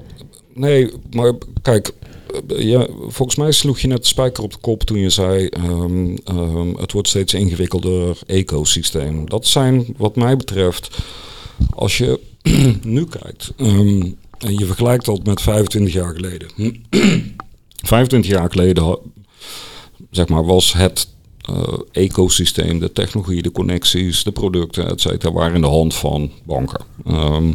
[0.54, 1.94] nee, maar kijk,
[2.48, 5.48] eh, ja, volgens mij sloeg je net de spijker op de kop toen je zei:
[5.48, 9.30] ehm, ehm, het wordt steeds ingewikkelder ecosysteem.
[9.30, 10.98] Dat zijn, wat mij betreft,
[11.76, 12.20] als je
[12.84, 14.02] nu kijkt ehm,
[14.38, 16.50] en je vergelijkt dat met 25 jaar geleden.
[17.84, 18.98] 25 jaar geleden,
[20.12, 21.08] zeg maar, was het
[21.42, 26.32] eh, ecosysteem, de technologie, de connecties, de producten, et cetera, waren in de hand van
[26.44, 26.86] banken.
[27.06, 27.54] Ehm,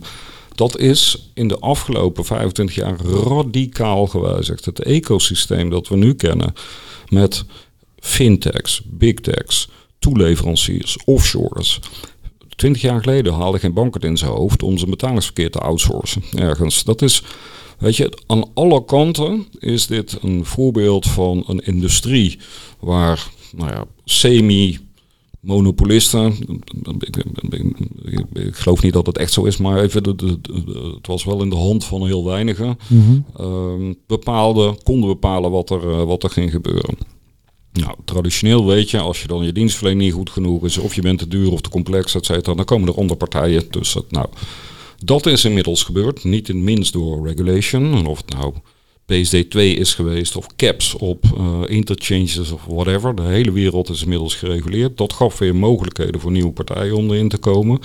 [0.55, 4.65] dat is in de afgelopen 25 jaar radicaal gewijzigd.
[4.65, 6.55] Het ecosysteem dat we nu kennen
[7.09, 7.45] met
[7.99, 11.81] fintechs, big techs, toeleveranciers, offshores.
[12.59, 16.23] 20 jaar geleden haalde geen bank het in zijn hoofd om zijn betalingsverkeer te outsourcen.
[16.35, 16.85] Ergens.
[16.85, 17.23] Dat is,
[17.79, 22.39] weet je, aan alle kanten is dit een voorbeeld van een industrie
[22.81, 24.79] waar, nou ja, semi
[25.41, 26.35] monopolisten.
[26.99, 30.41] Ik, ik- ik- ik geloof niet dat het echt zo is, maar even, de, de-
[30.41, 32.79] de- het was wel in de hand van heel weinigen.
[32.87, 33.19] Mhm.
[33.37, 36.99] Ehm, bepaalde, konden bepalen wat er, eh, wat er ging gebeuren.
[37.81, 41.03] Nou, traditioneel weet je, als je dan je dienstverlening niet goed genoeg is, of je
[41.03, 44.03] bent te duur of te complex, et cetera, dan komen er andere partijen tussen.
[44.09, 44.27] Nou,
[45.05, 48.55] dat is inmiddels gebeurd, niet in minst door regulation, of het nou
[49.13, 53.15] PSD2 is geweest, of caps op eh, interchanges of whatever.
[53.15, 54.97] De hele wereld is inmiddels gereguleerd.
[54.97, 57.81] Dat gaf weer mogelijkheden voor nieuwe partijen om erin te komen.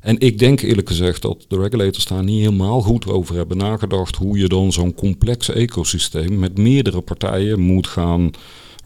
[0.00, 4.16] En ik denk eerlijk gezegd dat de regulators daar niet helemaal goed over hebben nagedacht
[4.16, 8.30] hoe je dan zo'n complex ecosysteem met meerdere partijen moet gaan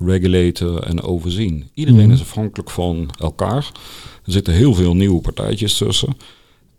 [0.07, 1.71] regulaten en overzien.
[1.75, 2.13] Iedereen Mhm.
[2.13, 3.71] is afhankelijk van elkaar.
[4.25, 6.17] Er zitten heel veel nieuwe partijtjes tussen.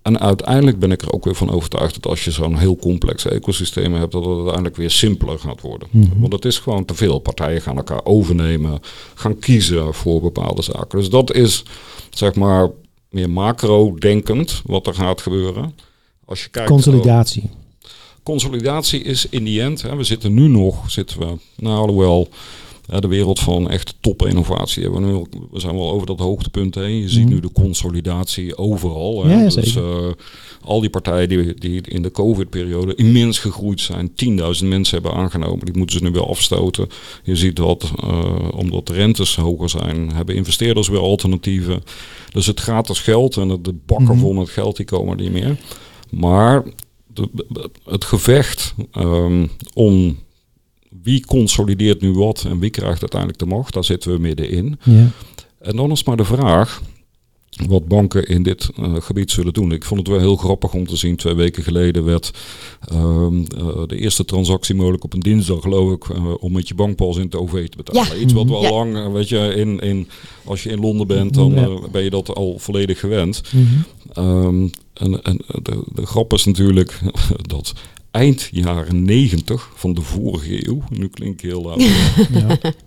[0.02, 3.26] En uiteindelijk ben ik er ook weer van overtuigd dat als je zo'n heel complex
[3.26, 5.88] ecosysteem hebt, dat het uiteindelijk weer simpeler gaat worden.
[5.92, 6.20] Mhm.
[6.20, 7.20] Want het is gewoon te veel.
[7.20, 8.80] Partijen gaan elkaar overnemen,
[9.16, 11.00] gaan kiezen voor bepaalde zaken.
[11.00, 11.64] Dus dat is
[12.10, 12.70] zeg maar
[13.10, 15.76] meer macro-denkend wat er gaat gebeuren.
[16.26, 17.50] Als je kijkt, Consolidatie.
[18.24, 22.30] consolidatie is in die end, hè, we zitten nu nog, zitten we, nou alhoewel,
[23.00, 24.84] de wereld van echt top-innovatie.
[24.84, 26.96] hebben We, nu, we zijn wel over dat hoogtepunt heen.
[27.02, 27.34] Je ziet Mhm.
[27.34, 29.26] nu de consolidatie overal.
[29.26, 29.44] Hè.
[29.44, 30.08] Ja, dus eh,
[30.64, 35.66] al die partijen die, die in de COVID-periode immens gegroeid zijn, 10.000 mensen hebben aangenomen,
[35.66, 36.88] die moeten ze nu weer afstoten.
[37.24, 41.84] Je ziet dat eh, omdat de rentes hoger zijn, hebben investeerders weer alternatieven.
[42.32, 44.18] Dus het gratis geld en de bakken Mhm.
[44.20, 45.58] vol met geld, die komen niet meer.
[46.10, 46.64] Maar
[47.14, 47.30] de,
[47.86, 50.18] het gevecht ehm, om
[51.04, 54.80] wie consolideert nu wat en wie krijgt uiteindelijk de macht, daar zitten we middenin.
[54.84, 55.08] Ja.
[55.60, 56.82] En dan is maar de vraag
[57.68, 59.72] wat banken in dit eh, gebied zullen doen.
[59.72, 61.16] Ik vond het wel heel grappig om te zien.
[61.16, 62.32] Twee weken geleden werd
[62.88, 66.76] ehm, eh, de eerste transactie mogelijk op een dinsdag, geloof ik, eh, om met je
[66.76, 68.16] bankpas in het OV te betalen.
[68.16, 68.16] Ja.
[68.16, 68.70] Iets wat wel Ja.
[68.70, 70.08] lang, weet je, in, in,
[70.44, 73.42] als je in Londen bent, dan ben je dat al volledig gewend.
[73.52, 73.66] Mhm.
[74.14, 77.00] Ehm, en en de, de grap is natuurlijk
[77.42, 77.74] dat
[78.12, 81.82] eind jaren 90 van de vorige eeuw, nu klinkt heel laat,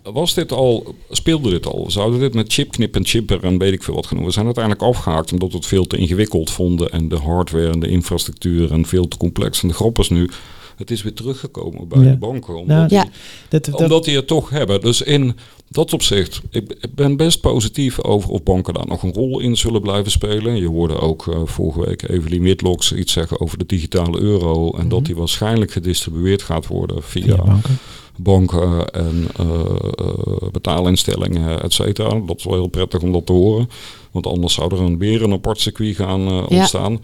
[0.04, 0.12] ja.
[0.12, 1.90] was dit al, speelde dit al?
[1.90, 4.26] Zouden dit met chipknip en chipper en weet ik veel wat genoemd?
[4.26, 7.80] We zijn uiteindelijk afgehaakt omdat we het veel te ingewikkeld vonden en de hardware en
[7.80, 9.62] de infrastructuur en veel te complex.
[9.62, 10.30] En de grap is nu,
[10.76, 12.10] het is weer teruggekomen bij Ja.
[12.10, 12.54] de banken.
[12.54, 13.06] Omdat, Nou, die, Ja.
[13.48, 14.80] Dat, dat, omdat die het toch hebben.
[14.80, 15.36] Dus in
[15.68, 19.80] dat opzicht, ik, ben best positief over of banken daar nog een rol in zullen
[19.80, 20.56] blijven spelen.
[20.56, 24.88] Je hoorde ook eh, vorige week Evelien Witloks iets zeggen over de digitale euro en
[24.88, 27.78] dat die waarschijnlijk gedistribueerd gaat worden via via banken.
[28.16, 29.46] banken en eh,
[29.94, 32.20] eh, betaalinstellingen, et cetera.
[32.26, 33.68] Dat is wel heel prettig om dat te horen.
[34.10, 36.42] Want anders zou er een, weer een apart circuit gaan Ja.
[36.44, 37.00] ontstaan.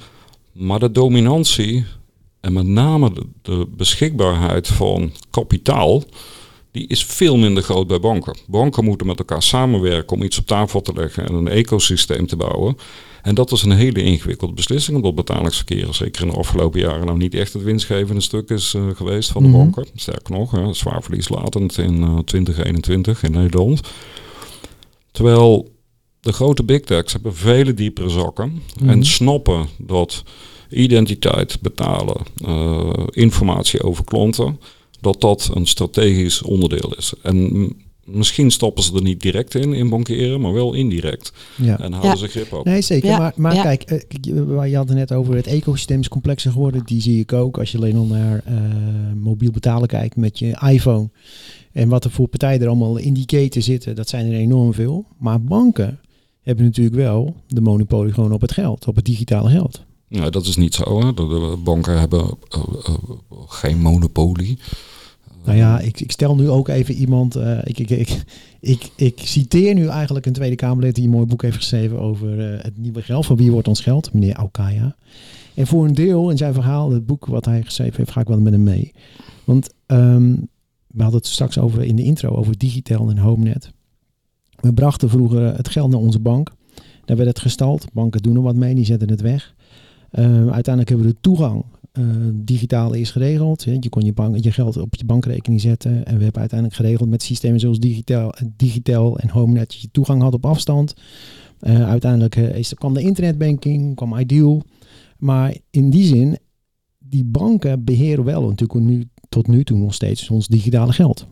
[0.53, 1.85] Maar de dominantie
[2.41, 6.03] en met name de, de beschikbaarheid van kapitaal...
[6.71, 8.37] die is veel minder groot bij banken.
[8.47, 11.27] Banken moeten met elkaar samenwerken om iets op tafel te leggen...
[11.29, 12.77] en een ecosysteem te bouwen.
[13.23, 17.19] En dat is een hele ingewikkelde beslissing, omdat betalingsverkeer zeker in de afgelopen jaren nou
[17.19, 19.59] niet echt het winstgevende stuk is eh, geweest van de Mhm.
[19.59, 19.87] banken.
[19.95, 23.81] Sterker nog, hè, zwaar verlieslatend in eh, 2021 in Nederland.
[25.11, 25.73] Terwijl
[26.21, 28.91] de grote big techs hebben vele diepere zakken Mhm.
[28.91, 30.23] en snappen dat
[30.71, 34.61] identiteit betalen, eh, informatie over klanten,
[35.01, 37.13] dat dat een strategisch onderdeel is.
[37.23, 37.73] En
[38.05, 41.33] misschien stappen ze er niet direct in, in bankeren, maar wel indirect.
[41.57, 41.79] Ja.
[41.81, 42.17] En houden Ja.
[42.17, 42.65] ze grip op.
[42.65, 43.09] Nee, zeker.
[43.09, 43.63] Ja, Maar, maar ja.
[43.63, 46.83] kijk, eh, je- waar je had het net over het ecosysteem is complexer geworden.
[46.85, 48.55] Die zie ik ook als je alleen al naar eh,
[49.17, 51.09] mobiel betalen kijkt met je iPhone.
[51.73, 54.75] En wat er voor partijen er allemaal in die keten zitten, dat zijn er enorm
[54.75, 55.07] veel.
[55.19, 55.99] Maar banken
[56.43, 59.85] hebben natuurlijk wel de monopolie gewoon op het geld, op het digitale geld.
[60.11, 61.01] Nou, dat is niet zo.
[61.01, 61.15] Hè.
[61.15, 62.95] De, banken hebben eh, eh,
[63.47, 64.59] geen monopolie.
[65.45, 67.37] Nou ja, ik, ik stel nu ook even iemand.
[67.37, 68.25] eh, ik, ik,
[68.61, 72.39] ik, ik, citeer nu eigenlijk een Tweede Kamerlid die een mooi boek heeft geschreven over
[72.63, 73.27] het nieuwe geld.
[73.27, 74.13] Van wie wordt ons geld?
[74.13, 74.97] Meneer Aukaya.
[75.55, 78.29] En voor een deel in zijn verhaal, het boek wat hij geschreven heeft, ga ik
[78.29, 78.93] wel met hem mee.
[79.45, 80.35] Want ehm,
[80.87, 83.71] we hadden het straks over in de intro over digitaal en homenet.
[84.61, 86.53] We brachten vroeger het geld naar onze bank.
[87.05, 87.87] Daar werd het gestald.
[87.93, 89.55] Banken doen er wat mee, die zetten het weg.
[90.11, 93.63] Ehm, uiteindelijk hebben we de toegang eh, digitaal is geregeld.
[93.63, 95.91] Je kon je, bank, je geld op je bankrekening zetten.
[96.07, 100.23] En we hebben uiteindelijk geregeld met systemen zoals digitaal, digitaal en HomeNet dat je toegang
[100.23, 100.95] had op afstand.
[101.61, 104.63] Eh, uiteindelijk eh, is, kwam de internetbanking, kwam Ideal.
[105.19, 106.39] Maar in die zin,
[106.99, 111.27] die banken beheren wel natuurlijk nu, tot nu toe nog steeds ons digitale geld.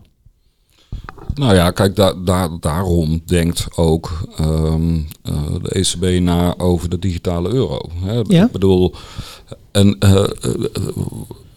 [1.34, 6.98] Nou ja, kijk, da da daarom denkt ook ehm, eh, de ECB na over de
[6.98, 7.80] digitale euro.
[8.04, 8.22] Hè.
[8.26, 8.44] Ja.
[8.44, 8.94] Ik bedoel,
[9.70, 10.24] en, eh,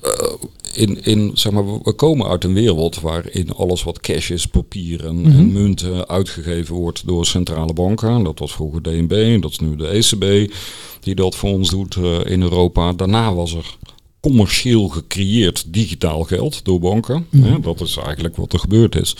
[0.02, 0.34] eh,
[0.74, 5.06] in, in, zeg maar, we- komen uit een wereld waarin alles wat cash is, papier
[5.06, 5.38] en, Mhm.
[5.38, 8.24] en munten uitgegeven wordt door centrale banken.
[8.24, 10.54] Dat was vroeger DNB dat is nu de ECB
[11.00, 12.94] die dat voor ons doet in Europa.
[12.94, 13.78] Daarna was er
[14.22, 17.26] commercieel gecreëerd digitaal geld door banken.
[17.30, 17.62] Mhm.
[17.62, 19.16] Dat is eigenlijk wat er gebeurd is.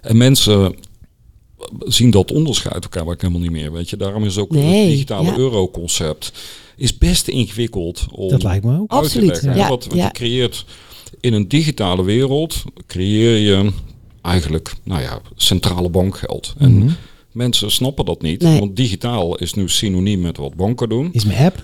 [0.00, 0.74] En mensen
[1.78, 3.72] zien dat onderscheid elkaar ook helemaal niet meer.
[3.72, 3.96] Weet je?
[3.96, 5.36] Daarom is ook Nee, het digitale ja.
[5.36, 6.32] euroconcept
[6.76, 8.92] is best ingewikkeld om Dat lijkt me ook.
[8.92, 9.56] uit te leggen.
[9.56, 10.04] ja, Wat, wat ja.
[10.04, 10.64] je creëert
[11.20, 13.70] in een digitale wereld, creëer je
[14.22, 16.54] eigenlijk, nou ja, centrale bankgeld.
[16.58, 16.92] En Mhm.
[17.32, 18.58] mensen snappen dat niet, Nee.
[18.58, 21.08] want digitaal is nu synoniem met wat banken doen.
[21.12, 21.62] Is mijn app?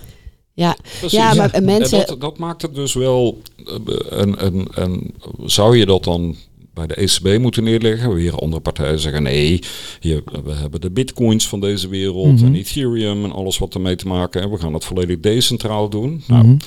[0.53, 1.11] Ja, Precies.
[1.11, 2.05] ja maar En mensen...
[2.07, 3.41] dat, dat maakt het dus wel.
[3.65, 5.13] eh, En, en, en
[5.45, 6.35] zou je dat dan
[6.73, 8.13] bij de ECB moeten neerleggen?
[8.13, 9.59] Weer andere partijen zeggen nee.
[9.99, 12.45] Hier, we hebben de bitcoins van deze wereld Mhm.
[12.45, 14.53] en Ethereum en alles wat ermee te maken heeft.
[14.53, 16.23] We gaan het volledig decentraal doen.
[16.27, 16.57] Nou, Mhm.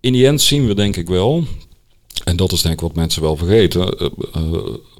[0.00, 1.44] in die end zien we denk ik wel.
[2.24, 3.98] En dat is denk ik wat mensen wel vergeten.
[3.98, 4.52] eh, eh,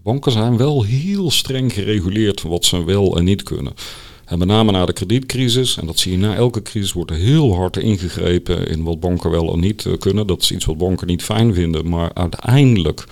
[0.03, 3.73] banken zijn wel heel streng gereguleerd wat ze wel en niet kunnen.
[4.33, 7.17] En met name na de kredietcrisis, en dat zie je na elke crisis, wordt er
[7.17, 10.27] heel hard ingegrepen in wat banken wel en niet eh, kunnen.
[10.27, 13.05] Dat is iets wat banken niet fijn vinden, maar uiteindelijk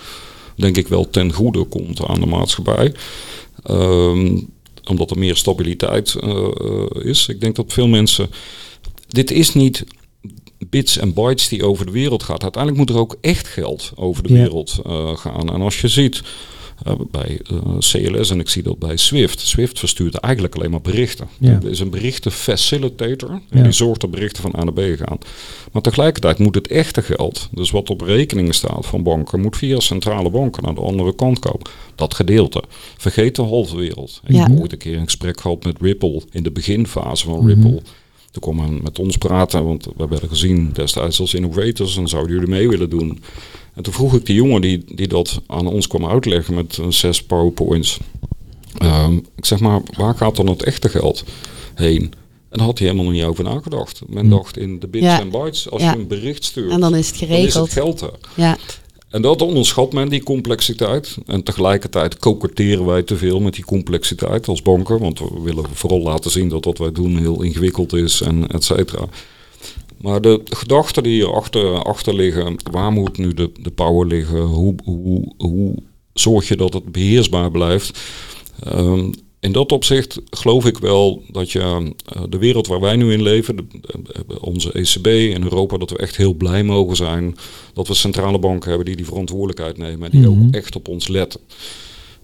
[0.57, 2.95] denk ik wel ten goede komt aan de maatschappij.
[3.63, 4.39] Ehm,
[4.85, 7.29] omdat er meer stabiliteit eh, eh, is.
[7.29, 8.31] Ik denk dat veel mensen.
[9.09, 9.85] Dit is niet
[10.59, 12.43] bits en bytes die over de wereld gaat.
[12.43, 14.41] Uiteindelijk moet er ook echt geld over de Ja.
[14.41, 14.81] wereld
[15.15, 15.53] gaan.
[15.53, 16.23] En als je ziet
[16.85, 19.41] eh, bij eh, CLS en ik zie dat bij Swift.
[19.41, 21.29] Swift verstuurt eigenlijk alleen maar berichten.
[21.39, 21.51] Ja.
[21.51, 23.31] Het is een berichten facilitator.
[23.31, 23.63] En Ja.
[23.63, 25.19] die zorgt dat berichten van A naar B gaan.
[25.73, 29.81] Maar tegelijkertijd moet het echte geld, dus wat op rekeningen staat van banken, moet via
[29.81, 31.67] centrale banken naar de andere kant komen.
[31.95, 32.63] Dat gedeelte.
[32.99, 34.21] Vergeet de halve wereld.
[34.27, 37.47] Ik heb ooit een keer een gesprek gehad met Ripple in de beginfase van Mhm.
[37.47, 37.81] Ripple.
[38.31, 42.33] Toen kwam men met ons praten, want we werden gezien destijds als innovators en zouden
[42.33, 43.23] jullie mee willen doen.
[43.75, 46.87] En toen vroeg ik die jongen die, die dat aan ons kwam uitleggen met eh,
[46.89, 47.99] zes powerpoints.
[48.79, 51.25] Ehm, ik zeg maar, waar gaat dan het echte geld
[51.75, 52.03] heen?
[52.49, 54.01] En daar had hij helemaal niet over nagedacht.
[54.09, 54.31] Men Hm.
[54.31, 55.21] dacht in de bits Ja.
[55.21, 55.93] en bytes, als Ja.
[55.93, 57.73] je een bericht stuurt, En dan is het dan is het geregeld.
[57.73, 58.13] geld er.
[58.37, 58.57] Ja,
[59.11, 61.17] En dat onderschat men, die complexiteit.
[61.27, 64.99] En tegelijkertijd koketteren wij te veel met die complexiteit als banken.
[64.99, 68.65] Want we willen vooral laten zien dat wat wij doen heel ingewikkeld is en et
[68.65, 69.05] cetera.
[69.97, 74.41] Maar de gedachten die hierachter achter liggen, waar moet nu de, de power liggen?
[74.41, 75.75] Hoe, hoe, hoe
[76.13, 78.01] zorg je dat het beheersbaar blijft?
[78.63, 79.11] Ehm,
[79.41, 83.23] in dat opzicht geloof ik wel dat je eh, de wereld waar wij nu in
[83.23, 87.37] leven, de, de- onze ECB in Europa, dat we echt heel blij mogen zijn
[87.75, 90.47] dat we centrale banken hebben die die verantwoordelijkheid nemen en die Mhm.
[90.47, 91.41] ook echt op ons letten.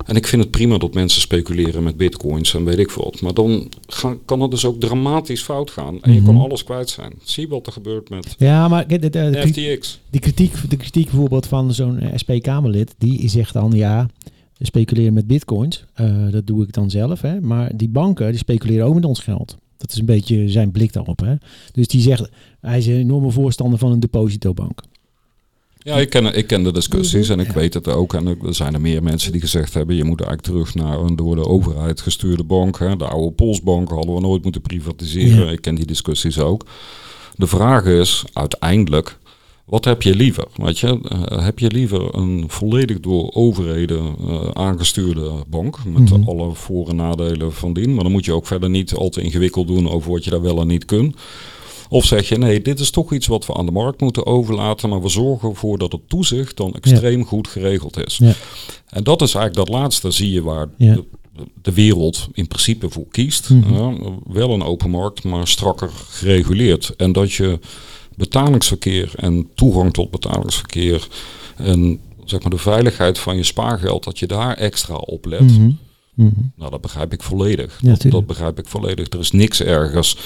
[0.06, 3.20] En ik vind het prima dat mensen speculeren met bitcoins en weet ik wat.
[3.20, 5.98] Maar dan ga- kan het dus ook dramatisch fout gaan.
[6.02, 6.26] En je Mhm.
[6.32, 7.12] kan alles kwijt zijn.
[7.24, 10.00] Zie wat er gebeurt met Ja, maar de, de, de, kritiek- FTX.
[10.10, 14.08] die kritiek, de kritiek bijvoorbeeld van zo'n SP-Kamerlid, die zegt dan ja,
[14.60, 15.84] speculeren met bitcoins.
[15.94, 17.20] Eh, dat doe ik dan zelf.
[17.20, 17.40] Hè.
[17.40, 19.56] Maar die banken, die speculeren ook met ons geld.
[19.76, 21.20] Dat is een beetje zijn blik daarop.
[21.20, 21.34] Hè.
[21.72, 22.28] Dus die zegt,
[22.60, 24.80] hij is een enorme voorstander van een depositobank.
[25.78, 28.14] Ja, ik ken, ik ken de discussies en ik weet het ook.
[28.14, 29.96] En er zijn er meer mensen die gezegd hebben...
[29.96, 32.78] je moet eigenlijk terug naar een door de overheid gestuurde bank.
[32.78, 32.96] Hè.
[32.96, 35.44] De oude Polsbank hadden we nooit moeten privatiseren.
[35.44, 35.50] Ja.
[35.50, 36.66] Ik ken die discussies ook.
[37.36, 39.18] De vraag is uiteindelijk...
[39.66, 40.44] Wat heb je liever?
[40.56, 46.28] Weet je, Eh, heb je liever een volledig door overheden eh, aangestuurde bank met Mhm.
[46.28, 47.94] alle voor- en nadelen van dien?
[47.94, 50.42] Maar dan moet je ook verder niet al te ingewikkeld doen over wat je daar
[50.42, 51.16] wel en niet kunt.
[51.88, 54.88] Of zeg je nee, dit is toch iets wat we aan de markt moeten overlaten,
[54.88, 58.16] maar we zorgen ervoor dat het toezicht dan extreem goed geregeld is.
[58.16, 58.32] Ja.
[58.88, 60.94] En dat is eigenlijk dat laatste, zie je waar Ja.
[60.94, 61.04] de,
[61.62, 63.50] de wereld in principe voor kiest.
[63.50, 63.94] Mhm.
[64.26, 66.94] Wel een open markt, maar strakker gereguleerd.
[66.96, 67.58] En dat je
[68.16, 71.08] betalingsverkeer en toegang tot betalingsverkeer
[71.56, 75.40] en zeg maar de veiligheid van je spaargeld, dat je daar extra op let.
[75.40, 75.70] Mhm.
[76.16, 76.30] Mhm.
[76.56, 77.78] Nou, dat begrijp ik volledig.
[77.82, 79.08] Ja, dat, begrijp ik volledig.
[79.08, 80.16] Er is niks ergers.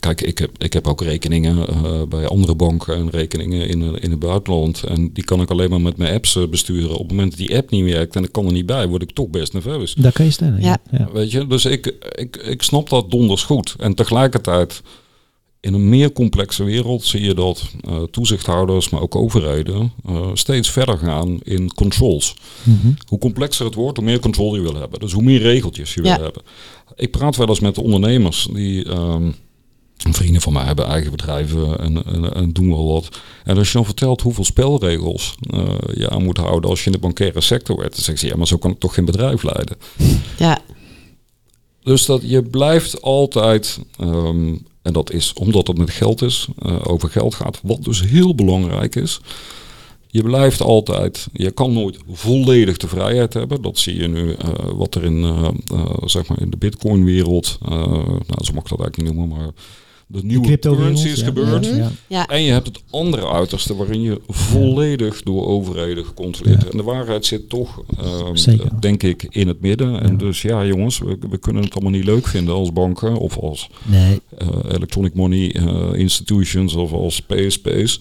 [0.00, 4.02] Kijk, ik heb, ik heb ook rekeningen eh, bij andere banken en rekeningen in, eh,
[4.02, 4.82] in het buitenland.
[4.82, 6.92] En die kan ik alleen maar met mijn apps eh, besturen.
[6.92, 9.02] Op het moment dat die app niet werkt en ik kan er niet bij, word
[9.02, 9.94] ik toch best nerveus.
[9.94, 10.60] Daar kan je stellen.
[10.60, 10.78] Ja.
[10.90, 10.98] Ja.
[10.98, 11.12] Ja.
[11.12, 13.74] Weet je, dus ik, ik, ik snap dat donders goed.
[13.78, 14.82] En tegelijkertijd,
[15.60, 20.70] in een meer complexe wereld zie je dat eh, toezichthouders, maar ook overheden, eh, steeds
[20.70, 22.34] verder gaan in controls.
[22.62, 22.92] Mhm.
[23.06, 25.00] Hoe complexer het wordt, hoe meer controle je wil hebben.
[25.00, 26.14] Dus hoe meer regeltjes je Ja.
[26.14, 26.42] wil hebben.
[26.96, 28.84] Ik praat wel eens met ondernemers die.
[28.84, 29.30] ehm,
[30.10, 33.08] vrienden van mij hebben eigen bedrijven en, en, en doen wel wat.
[33.44, 35.62] En als je dan vertelt hoeveel spelregels eh,
[35.94, 38.36] je aan moet houden als je in de bankaire sector werkt, dan zeg je ja,
[38.36, 39.76] maar zo kan ik toch geen bedrijf leiden.
[40.38, 40.58] ja,
[41.82, 46.76] Dus dat je blijft altijd, ehm, en dat is omdat het met geld is, eh,
[46.82, 49.20] over geld gaat, wat dus heel belangrijk is.
[50.06, 53.62] Je blijft altijd, je kan nooit volledig de vrijheid hebben.
[53.62, 55.48] Dat zie je nu eh, wat er in, eh,
[56.04, 59.50] zeg maar in de bitcoin wereld, nou zo mag ik dat eigenlijk niet noemen, maar
[60.12, 60.46] de nieuwe.
[61.76, 61.90] Ja, ja.
[62.06, 62.26] ja.
[62.26, 66.62] En je hebt het andere uiterste waarin je volledig door overheden gecontroleerd Ja.
[66.62, 66.78] wordt.
[66.78, 70.00] En de waarheid zit toch, ehm, eh, denk ik, in het midden.
[70.00, 70.16] En Ja.
[70.16, 73.68] dus ja, jongens, we, we kunnen het allemaal niet leuk vinden als banken of als
[73.84, 74.20] Nee.
[74.38, 78.00] eh, electronic money eh, institutions of als PSP's.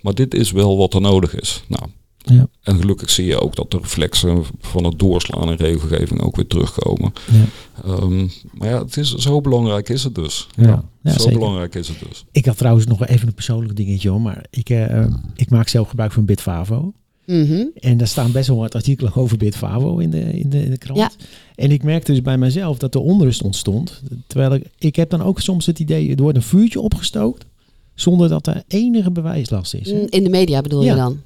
[0.00, 1.62] Maar dit is wel wat er nodig is.
[1.68, 1.82] Nou,
[2.24, 2.46] Ja.
[2.62, 6.46] en gelukkig zie je ook dat de reflexen van het doorslaan in regelgeving ook weer
[6.46, 7.12] terugkomen.
[7.32, 7.44] Ja.
[7.84, 10.46] Ehm, maar ja, het is, zo belangrijk is het dus.
[10.56, 10.84] Ja.
[11.02, 11.38] Ja, zo zeker.
[11.38, 12.24] belangrijk is het dus.
[12.32, 15.68] Ik had trouwens nog even een persoonlijk dingetje hoor, maar ik, eh, eh, ik maak
[15.68, 16.92] zelf gebruik van Bitfavo.
[17.26, 17.64] Mhm.
[17.74, 20.78] En daar staan best wel wat artikelen over Bitfavo in de, in de, in de
[20.78, 20.98] krant.
[20.98, 21.10] Ja.
[21.54, 24.02] En ik merkte dus bij mezelf dat er onrust ontstond.
[24.26, 27.44] Terwijl ik, ik heb dan ook soms het idee, er wordt een vuurtje opgestookt
[27.94, 29.90] zonder dat er enige bewijslast is.
[29.90, 29.96] hè.
[29.98, 30.90] Mm, In de media bedoel Ja.
[30.90, 31.20] je dan?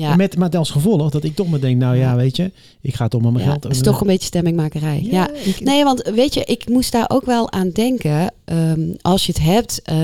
[0.00, 0.16] Ja.
[0.16, 3.08] Met, maar als gevolg dat ik toch maar denk, nou ja, weet je, ik ga
[3.08, 3.62] toch maar mijn Ja, geld...
[3.62, 5.06] het is toch een beetje stemmingmakerij.
[5.10, 8.32] Ja, ik- Nee, want weet je, ik moest daar ook wel aan denken.
[8.44, 9.96] ehm, als je het hebt, eh,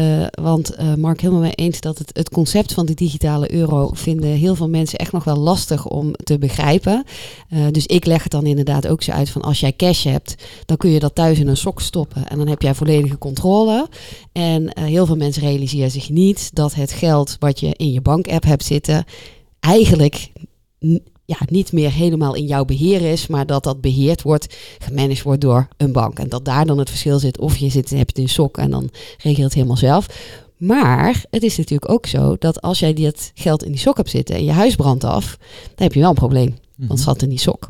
[0.42, 4.30] want eh, Mark helemaal mee eens dat het, het concept van de digitale euro vinden
[4.30, 7.04] heel veel mensen echt nog wel lastig om te begrijpen.
[7.48, 10.34] Eh, dus ik leg het dan inderdaad ook zo uit van als jij cash hebt,
[10.66, 13.88] dan kun je dat thuis in een sok stoppen en dan heb jij volledige controle.
[14.32, 18.44] En heel veel mensen realiseren zich niet dat het geld wat je in je bankapp
[18.44, 19.04] hebt zitten
[19.66, 20.30] eigenlijk
[21.24, 25.40] ja, niet meer helemaal in jouw beheer is, maar dat dat beheerd wordt, gemanaged wordt
[25.40, 26.18] door een bank.
[26.18, 28.58] En dat daar dan het verschil zit of je zit, heb je het in sok
[28.58, 30.06] en dan regel je het helemaal zelf.
[30.56, 34.10] Maar het is natuurlijk ook zo dat als jij dit geld in die sok hebt
[34.10, 35.36] zitten en je huis brandt af,
[35.74, 36.54] dan heb je wel een probleem.
[36.76, 37.68] Want het zat in die sok.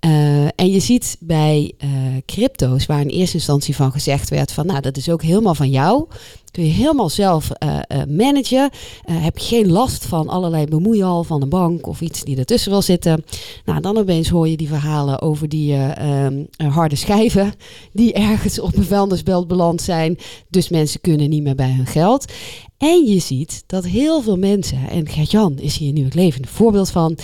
[0.00, 1.90] Eh, en je ziet bij eh,
[2.26, 5.70] crypto's, waar in eerste instantie van gezegd werd van, nou, dat is ook helemaal van
[5.70, 6.06] jou.
[6.54, 8.70] Kun je helemaal zelf eh, managen.
[9.04, 12.82] Heb je geen last van allerlei bemoeial van een bank of iets die ertussen wil
[12.82, 13.24] zitten.
[13.64, 17.52] Nou, dan opeens hoor je die verhalen over die eh, ehm, eh, harde schijven
[17.92, 20.18] die ergens op een vuilnisbelt beland zijn.
[20.48, 22.32] Dus mensen kunnen niet meer bij hun geld.
[22.78, 26.90] En je ziet dat heel veel mensen, en Gert-Jan is hier nu het levende voorbeeld
[26.90, 27.18] van,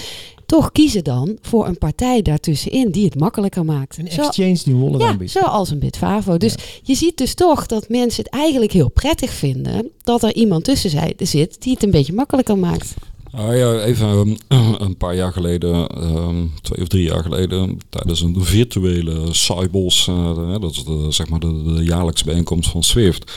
[0.50, 3.98] toch kiezen dan voor een partij daartussenin die het makkelijker maakt.
[3.98, 5.00] Een Zo- exchange die een wallet
[5.32, 6.36] ja, zoals een Bitfavo.
[6.36, 10.64] Dus je ziet dus toch dat mensen het eigenlijk heel prettig vinden dat er iemand
[10.64, 12.94] tussen zij- zit die het een beetje makkelijker maakt.
[13.32, 18.20] Ah ja, even ehm, een paar jaar geleden, ehm, twee of drie jaar geleden, tijdens
[18.20, 23.32] een virtuele Cybos, eh, dat is de, zeg maar de, de jaarlijkse bijeenkomst van SWIFT,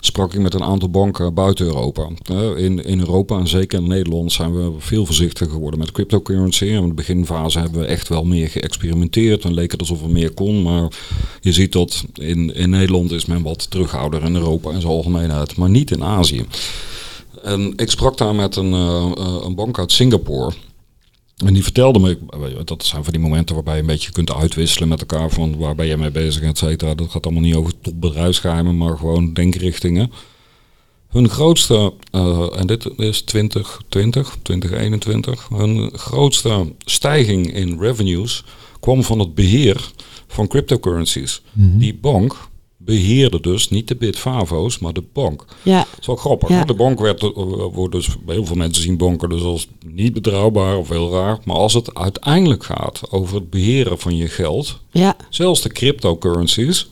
[0.00, 2.08] sprak ik met een aantal banken buiten Europa.
[2.24, 6.64] Eh, in, in Europa en zeker in Nederland zijn we veel voorzichtiger geworden met cryptocurrency.
[6.64, 10.30] In de beginfase hebben we echt wel meer geëxperimenteerd en leek het alsof er meer
[10.30, 10.62] kon.
[10.62, 10.88] Maar
[11.40, 15.56] je ziet dat in, in Nederland is men wat terughouder in Europa in zijn algemeenheid,
[15.56, 16.46] maar niet in Azië.
[17.42, 20.52] En ik sprak daar met een, eh, eh, een bank uit Singapore.
[21.46, 22.18] En die vertelde me,
[22.64, 25.74] dat zijn van die momenten waarbij je een beetje kunt uitwisselen met elkaar van waar
[25.74, 26.94] ben je mee bezig, et cetera.
[26.94, 30.12] Dat gaat allemaal niet over topbedrijfsgeheimen, maar gewoon denkrichtingen.
[31.08, 38.44] Hun grootste, eh, en dit is 2020, 2021, hun grootste stijging in revenues
[38.80, 39.90] kwam van het beheer
[40.26, 41.42] van cryptocurrencies.
[41.52, 41.78] Mhm.
[41.78, 42.47] Die bank
[42.88, 45.44] beheerde dus niet de Bitfavo's, maar de bank.
[45.62, 46.48] Ja, Dat is wel grappig.
[46.48, 46.64] Ja.
[46.64, 47.30] De bank werd, eh,
[47.72, 51.38] wordt dus, bij heel veel mensen zien banken dus als niet betrouwbaar of heel raar.
[51.44, 56.88] Maar als het uiteindelijk gaat over het beheren van je geld, ja, zelfs de cryptocurrencies,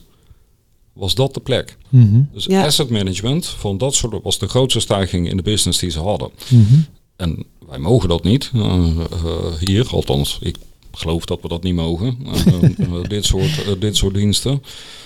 [0.93, 1.77] was dat de plek.
[1.89, 2.21] Mhm.
[2.33, 2.65] Dus Ja.
[2.65, 6.29] asset management van dat soort was de grootste stijging in de business die ze hadden.
[6.49, 6.79] Mhm.
[7.15, 10.55] En wij mogen dat niet eh, eh, hier, althans ik
[10.97, 14.63] geloof dat we dat niet mogen, eh, eh, dit, soort, eh, dit soort diensten.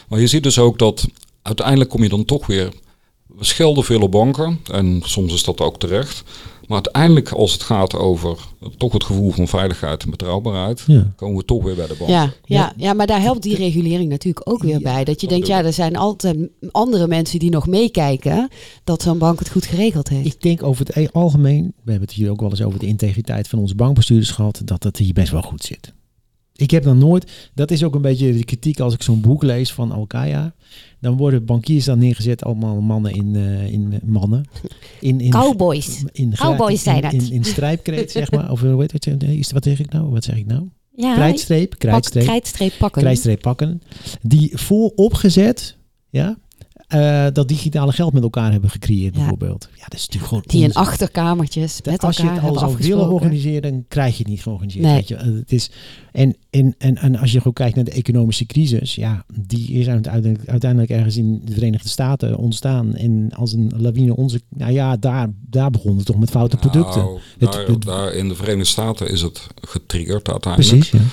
[0.08, 1.08] Maar je ziet dus ook dat
[1.42, 2.74] uiteindelijk kom je dan toch weer,
[3.38, 6.24] we schelden veel op banken en soms is dat ook terecht.
[6.72, 8.38] Maar uiteindelijk als het gaat over
[8.78, 11.14] toch het gevoel van veiligheid en betrouwbaarheid, Ja.
[11.16, 12.10] komen we toch weer bij de bank.
[12.10, 15.04] ja, ja, ja, maar daar helpt die regulering natuurlijk ook weer Ja, bij.
[15.04, 16.38] Dat je dat denkt, ja, er zijn altijd
[16.72, 18.48] andere mensen die nog meekijken
[18.84, 20.26] dat zo'n bank het goed geregeld heeft.
[20.26, 22.88] Ik denk over het e- algemeen, we hebben het hier ook wel eens over de
[22.88, 25.94] integriteit van onze bankbestuurders gehad, dat het hier best wel goed zit.
[26.56, 29.44] Ik heb dan nooit, dat is ook een beetje de kritiek als ik zo'n boek
[29.44, 30.54] lees van Alkaya.
[31.02, 34.46] Dan worden bankiers dan neergezet, allemaal mannen in, eh, in eh, mannen.
[35.00, 36.04] In, in, Cowboys.
[36.12, 37.14] In, Cowboys zijn in, dat.
[37.14, 38.52] in, in strijpkreet, zeg maar.
[38.52, 39.24] Of eh, hoe heet het?
[39.24, 40.10] Is, wat zeg ik nou?
[40.10, 40.70] Wat zeg ik nou?
[40.96, 42.26] Ja, Krijtstreep, Pak, krijtstreep.
[42.26, 43.02] krijtstreep pakken.
[43.02, 43.82] krijtstreep pakken.
[44.22, 45.78] Die vooropgezet,
[46.10, 46.38] ja,
[46.92, 49.20] eh, dat digitale geld met elkaar hebben gecreëerd Ja.
[49.20, 49.70] bijvoorbeeld.
[49.76, 52.76] Ja, dat is natuurlijk gewoon Die in achterkamertjes met Als je elkaar het al zou
[52.78, 54.84] willen organiseren, dan krijg je het niet georganiseerd.
[54.86, 54.94] Nee.
[54.96, 55.16] Weet je.
[55.16, 55.72] Eh, Het is,
[56.12, 59.88] en, en, en, en als je gewoon kijkt naar de economische crisis, ja, die is
[59.88, 62.96] uiteindelijk, uiteindelijk ergens in de Verenigde Staten ontstaan.
[62.96, 67.02] En als een lawine onze, nou ja, daar, daar begon het toch met foute producten.
[67.02, 70.80] Nou, Het- daar, het- daar in de Verenigde Staten is het getriggerd uiteindelijk.
[70.80, 71.08] Precies, ja.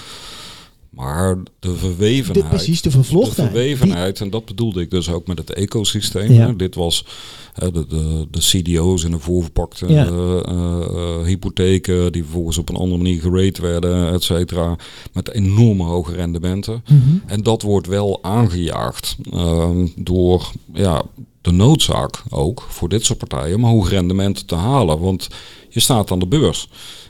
[0.98, 2.48] Maar de De, verwevenheid.
[2.48, 3.56] precies, de de vervlochtenheid.
[3.56, 6.32] verwevenheid, en dat bedoelde ik dus ook met het ecosysteem.
[6.32, 6.52] Ja.
[6.56, 7.04] Dit was
[7.52, 10.06] hè, de, de, de CDO's in de voorverpakte Ja.
[10.06, 14.76] eh, eh, hypotheken, die vervolgens op een andere manier gerate werden, et cetera.
[15.12, 16.82] Met enorme hoge rendementen.
[16.88, 17.16] Mhm.
[17.26, 21.02] En dat wordt wel aangejaagd ehm, door ja,
[21.42, 24.98] de noodzaak ook voor dit soort partijen om hoge rendementen te halen.
[25.00, 25.28] Want
[25.68, 26.68] je staat aan de beurs.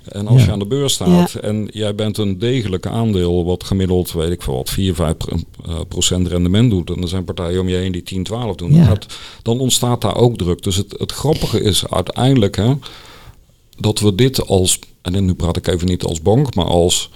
[0.08, 0.46] En als Ja.
[0.46, 4.42] je aan de beurs staat en jij bent een degelijk aandeel wat gemiddeld, weet ik
[4.42, 6.90] veel wat, 4, 5 pro- eh, procent rendement doet.
[6.90, 8.74] En er zijn partijen om je heen die 10, 12 doen.
[8.74, 8.96] Ja.
[9.42, 10.62] Dan ontstaat daar ook druk.
[10.62, 12.72] Dus het, het grappige is uiteindelijk hè,
[13.78, 17.10] dat we dit als, en nu praat ik even niet als bank, maar als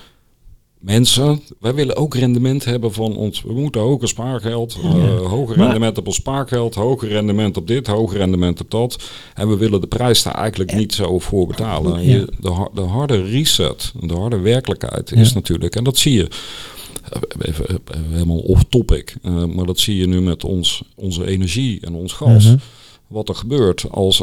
[0.83, 3.42] mensen, wij willen ook rendement hebben van ons.
[3.42, 7.87] We moeten hoger spaargeld, uh, hoger Maar- rendement op ons spaargeld, hoger rendement op dit,
[7.87, 8.99] hoger rendement op dat.
[9.35, 12.05] En we willen de prijs daar eigenlijk niet zo voor betalen.
[12.05, 12.12] Ja.
[12.14, 15.16] Je, de, de harde reset, de harde werkelijkheid Ja.
[15.21, 16.29] is natuurlijk, en dat zie je.
[17.11, 17.77] eh, Even, eh,
[18.11, 22.12] helemaal off topic, eh, maar dat zie je nu met ons, onze energie en ons
[22.12, 22.57] gas Mhm.
[23.12, 24.22] Wat er gebeurt als,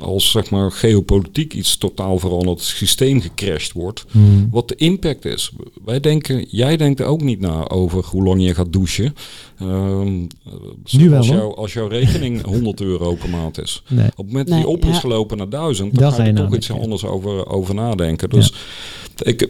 [0.00, 4.48] als zeg maar geopolitiek iets totaal veranderd, het systeem gecrashed wordt, Hmm.
[4.50, 5.50] wat de impact is.
[5.84, 9.14] Wij denken, jij denkt er ook niet na over hoe lang je gaat douchen.
[9.58, 10.20] Ehm,
[10.90, 13.82] Nu wel, als, als jouw rekening 100 euro per maand is.
[13.88, 14.06] Nee.
[14.06, 15.00] Op het moment Nee, die op is ja.
[15.00, 18.30] gelopen naar 1000, Dan ga je je toch iets anders over, over nadenken.
[18.30, 18.52] Dus
[19.22, 19.48] ik,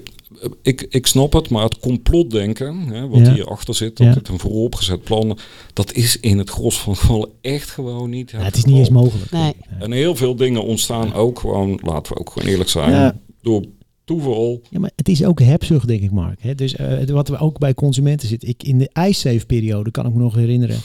[0.63, 3.33] ik, ik snap het, maar het complotdenken, hè, wat Ja.
[3.35, 4.13] hierachter zit, dat Ja.
[4.15, 5.39] het een vooropgezet plan,
[5.73, 8.89] dat is in het gros van gevallen echt gewoon niet Ja, het is niet eens
[8.91, 9.31] mogelijk.
[9.31, 9.53] Nee.
[9.79, 13.17] En heel veel dingen ontstaan ook gewoon, laten we ook gewoon eerlijk zijn, Ja.
[13.43, 13.65] door
[14.05, 14.63] toeval.
[14.71, 16.43] Ja, maar het is ook hebzucht, denk ik, Mark.
[16.43, 16.55] Hè?
[16.55, 18.49] Dus eh, wat we ook bij consumenten zit.
[18.49, 20.79] Ik, in de iSafe-periode kan ik me nog herinneren.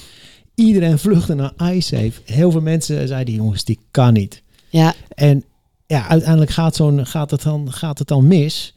[0.55, 2.11] Iedereen vluchtte naar iSafe.
[2.25, 4.41] Heel veel mensen zeiden, jongens, dit kan niet.
[4.69, 5.43] Ja, En
[5.87, 8.73] ja, uiteindelijk gaat, zo'n, gaat, het dan, gaat het dan mis.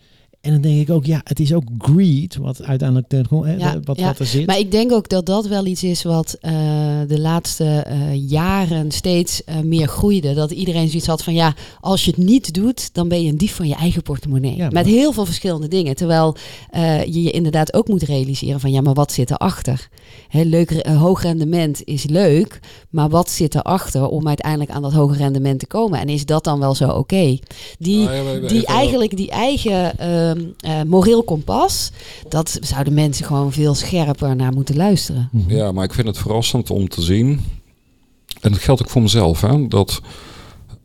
[0.46, 3.54] En dan denk ik ook, ja, het is ook greed, wat uiteindelijk ten, grond- hè,
[3.56, 4.06] Ja, wat, ja.
[4.06, 4.46] wat er zit.
[4.46, 6.52] maar ik denk ook dat dat wel iets is wat eh,
[7.08, 7.96] de laatste eh,
[8.30, 10.34] jaren steeds eh, meer groeide.
[10.34, 13.38] Dat iedereen zoiets had van ja, als je het niet doet, dan ben je een
[13.38, 14.56] dief van je eigen portemonnee.
[14.56, 15.96] Ja, maar- Met heel veel verschillende dingen.
[15.96, 16.36] Terwijl
[16.70, 19.88] eh, je je inderdaad ook moet realiseren van ja, maar wat zit erachter?
[20.28, 25.16] Hè, leuk, hoog rendement is leuk, maar wat zit erachter om uiteindelijk aan dat hoge
[25.16, 26.00] rendement te komen?
[26.00, 27.38] En is dat dan wel zo oké?
[27.78, 29.92] Die, Nou die eigenlijk die eigen
[30.58, 31.90] eh, moreel kompas,
[32.28, 35.28] dat zouden mensen gewoon veel scherper naar moeten luisteren.
[35.32, 35.54] Mhm.
[35.54, 37.40] Ja, maar ik vind het verrassend om te zien,
[38.40, 40.00] en dat geldt ook voor mezelf, hè, dat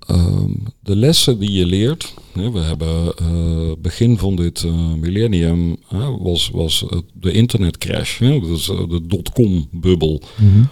[0.08, 5.78] ehm, de lessen die je leert, hè, we hebben eh, begin van dit eh, millennium,
[5.88, 10.22] hè, was, was de internetcrash, hè, dus de dotcom-bubbel.
[10.36, 10.64] Mhm.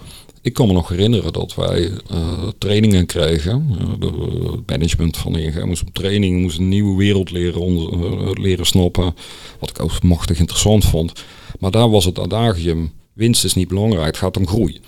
[0.42, 3.66] Ik kan me nog herinneren dat wij eh, trainingen kregen.
[3.80, 7.92] Uh, de eh, management van ING moest op training, moest een nieuwe wereld leren, on-
[7.92, 9.14] eh, leren snappen.
[9.58, 11.12] Wat ik ook machtig interessant vond.
[11.58, 14.80] Maar daar was het adagium, winst is niet belangrijk, het gaat om groei.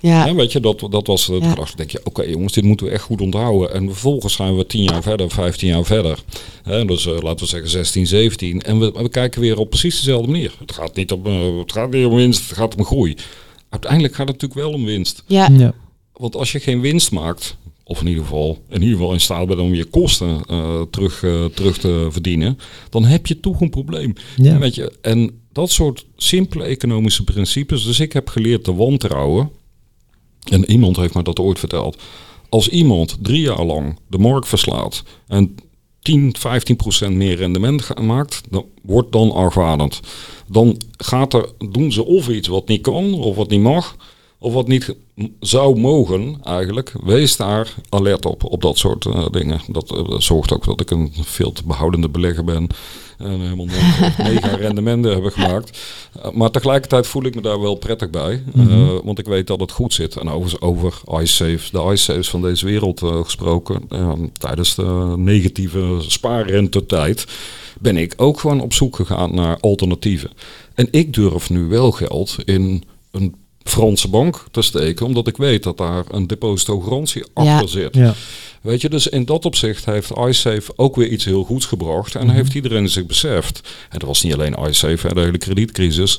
[0.00, 1.54] Ja, Ja, weet je, dat, dat was het Ja.
[1.76, 3.72] denk je, oké jongens, dit moeten we echt goed onthouden.
[3.74, 6.18] En vervolgens zijn we tien jaar verder, 15 jaar verder.
[6.62, 8.60] Hè, dus laten we zeggen 16, 17.
[8.62, 10.52] En we, we kijken weer op precies dezelfde manier.
[10.58, 11.24] Het gaat, niet om,
[11.58, 13.16] het gaat niet om winst, het gaat om groei.
[13.72, 15.24] Uiteindelijk gaat het natuurlijk wel om winst.
[15.26, 15.74] ja, Ja.
[16.12, 19.46] Want als je geen winst maakt, of in ieder geval, in ieder geval in staat
[19.46, 22.58] bent om je kosten eh, terug, eh, terug te verdienen,
[22.90, 24.12] dan heb je toch een probleem.
[24.36, 24.58] Ja.
[24.58, 27.84] Weet je, en dat soort simpele economische principes.
[27.84, 29.50] Dus ik heb geleerd te wantrouwen.
[30.50, 32.02] En iemand heeft me dat ooit verteld.
[32.48, 35.54] Als iemand drie jaar lang de markt verslaat en
[36.02, 40.00] 10, 15 procent meer rendement ga- maakt, dan wordt dan argwanend.
[40.46, 43.96] Dan gaat er, doen ze of iets wat niet kan, of wat niet mag,
[44.38, 44.94] of wat niet
[45.40, 46.92] zou mogen eigenlijk.
[47.04, 49.60] Wees daar alert op, op dat soort eh, dingen.
[49.68, 52.66] Dat eh, zorgt ook dat ik een veel te behoudende belegger ben.
[53.22, 55.78] En helemaal nooit mega rendementen hebben gemaakt.
[56.16, 58.42] Uh, maar tegelijkertijd voel ik me daar wel prettig bij.
[58.56, 60.16] Uh, want ik weet dat het goed zit.
[60.16, 63.82] En overigens over iSafe, de iSafes van deze wereld uh, gesproken.
[63.90, 67.26] Uh, tijdens de negatieve spaarrentetijd
[67.80, 70.30] ben ik ook gewoon op zoek gegaan naar alternatieven.
[70.74, 75.06] En ik durf nu wel geld in een Franse bank te steken.
[75.06, 77.66] Omdat ik weet dat daar een depositogarantie achter Ja.
[77.66, 77.94] zit.
[77.94, 78.14] Ja.
[78.62, 82.14] Weet je, dus in dat opzicht heeft iSafe ook weer iets heel goeds gebracht.
[82.14, 82.34] En Mhm.
[82.34, 83.60] heeft iedereen zich beseft,
[83.90, 86.18] en dat was niet alleen iSafe, hè, de hele kredietcrisis,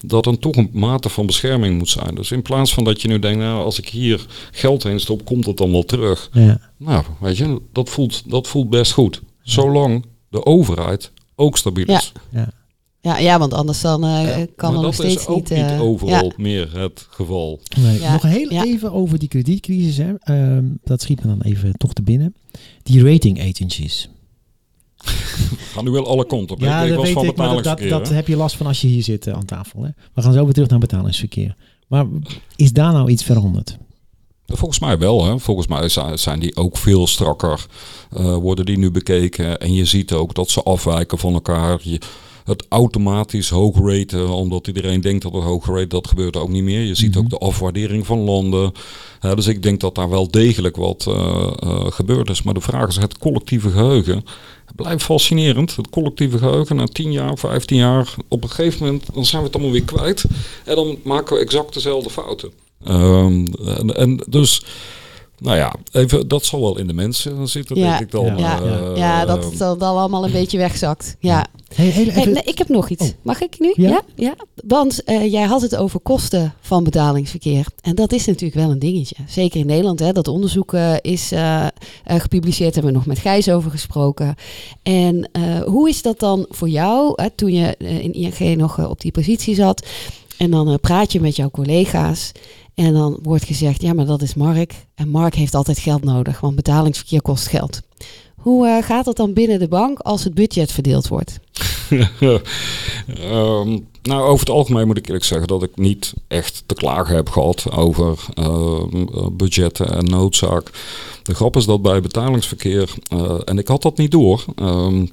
[0.00, 2.14] dat er toch een mate van bescherming moet zijn.
[2.14, 5.24] Dus in plaats van dat je nu denkt, nou, als ik hier geld in stop,
[5.24, 6.28] komt het dan wel terug.
[6.32, 6.60] Ja.
[6.76, 9.20] Nou, weet je, dat voelt, dat voelt best goed.
[9.42, 12.12] Zolang de overheid ook stabiel is.
[12.30, 12.40] Ja.
[12.40, 12.50] ja,
[13.16, 15.50] ja, want anders dan eh, Ja, kan maar er nog dat steeds is ook niet...
[15.50, 16.32] niet, eh, overal ja.
[16.36, 17.60] meer het geval.
[17.80, 18.64] Nee, Ja, Nog heel ja.
[18.64, 19.96] even over die kredietcrisis.
[19.96, 20.12] Hè.
[20.18, 22.34] Ehm, dat schiet me dan even toch te binnen.
[22.82, 24.08] Die rating agencies.
[25.72, 26.62] Gaan nu wel alle kanten op.
[26.62, 28.66] Ja, ik dat was weet van ik, maar dat, dat, dat heb je last van
[28.66, 29.82] als je hier zit eh, aan tafel.
[29.82, 29.90] Hè.
[30.14, 31.56] We gaan zo weer terug naar betalingsverkeer.
[31.86, 32.06] Maar
[32.56, 33.76] is daar nou iets veranderd?
[34.46, 35.24] Volgens mij wel.
[35.24, 35.38] Hè.
[35.38, 37.66] Volgens mij zijn- zijn die ook veel strakker.
[38.10, 39.58] eh, worden die nu bekeken.
[39.60, 41.78] En je ziet ook dat ze afwijken van elkaar.
[41.82, 42.00] Je,
[42.48, 46.62] het automatisch hoog raten, omdat iedereen denkt dat het hoog rate, dat gebeurt ook niet
[46.62, 46.80] meer.
[46.80, 47.18] Je ziet Mhm.
[47.18, 48.72] ook de afwaardering van landen.
[49.20, 52.42] Dus ik denk dat daar wel degelijk wat eh, eh, gebeurd is.
[52.42, 54.24] Maar de vraag is het collectieve geheugen.
[54.66, 55.76] Het blijft fascinerend.
[55.76, 58.14] Het collectieve geheugen na 10 jaar, 15 jaar.
[58.28, 60.24] Op een gegeven moment dan zijn we het allemaal weer kwijt.
[60.64, 62.50] En dan maken we exact dezelfde fouten.
[62.84, 64.62] Ehm, en, en dus,
[65.38, 68.24] nou ja, even, dat zal wel in de mensen zitten, Ja, denk ik dan.
[68.26, 71.16] ja, Ja, Eh, ja, dat het dan dan allemaal een beetje wegzakt.
[71.20, 73.02] Ja, Hey, heel Hey, even, nee, ik heb nog iets.
[73.02, 73.08] Oh.
[73.22, 73.72] Mag ik nu?
[73.76, 74.02] Ja?
[74.14, 74.34] ja?
[74.66, 77.66] Want eh, jij had het over kosten van betalingsverkeer.
[77.80, 79.14] En dat is natuurlijk wel een dingetje.
[79.26, 79.98] Zeker in Nederland.
[79.98, 81.70] Hè, dat onderzoek eh, is eh, eh,
[82.04, 82.74] gepubliceerd.
[82.74, 84.34] Hebben we nog met Gijs over gesproken.
[84.82, 87.12] En eh, hoe is dat dan voor jou?
[87.22, 89.86] Hè, toen je in ING nog op die positie zat.
[90.38, 92.32] En dan praat je met jouw collega's.
[92.78, 94.74] En dan wordt gezegd, ja, maar dat is Mark.
[94.94, 97.80] En Mark heeft altijd geld nodig, want betalingsverkeer kost geld.
[98.36, 101.38] Hoe eh, gaat dat dan binnen de bank als het budget verdeeld wordt?
[103.08, 107.14] Ehm, nou, over het algemeen moet ik eerlijk zeggen dat ik niet echt te klagen
[107.14, 108.82] heb gehad over eh,
[109.32, 110.70] budgetten en noodzaak.
[111.22, 114.44] De grap is dat bij betalingsverkeer, eh, en ik had dat niet door.
[114.54, 115.06] ehm,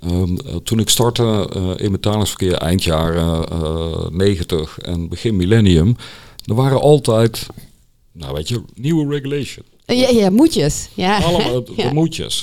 [0.00, 5.96] ehm, eh, toen ik startte in betalingsverkeer eind jaren eh 90 en begin millennium,
[6.44, 7.46] er waren altijd,
[8.12, 9.64] nou weet je, nieuwe regulation.
[9.86, 10.88] Ja, ja, moetjes.
[10.94, 11.18] Ja.
[11.18, 11.92] Allemaal de, Ja.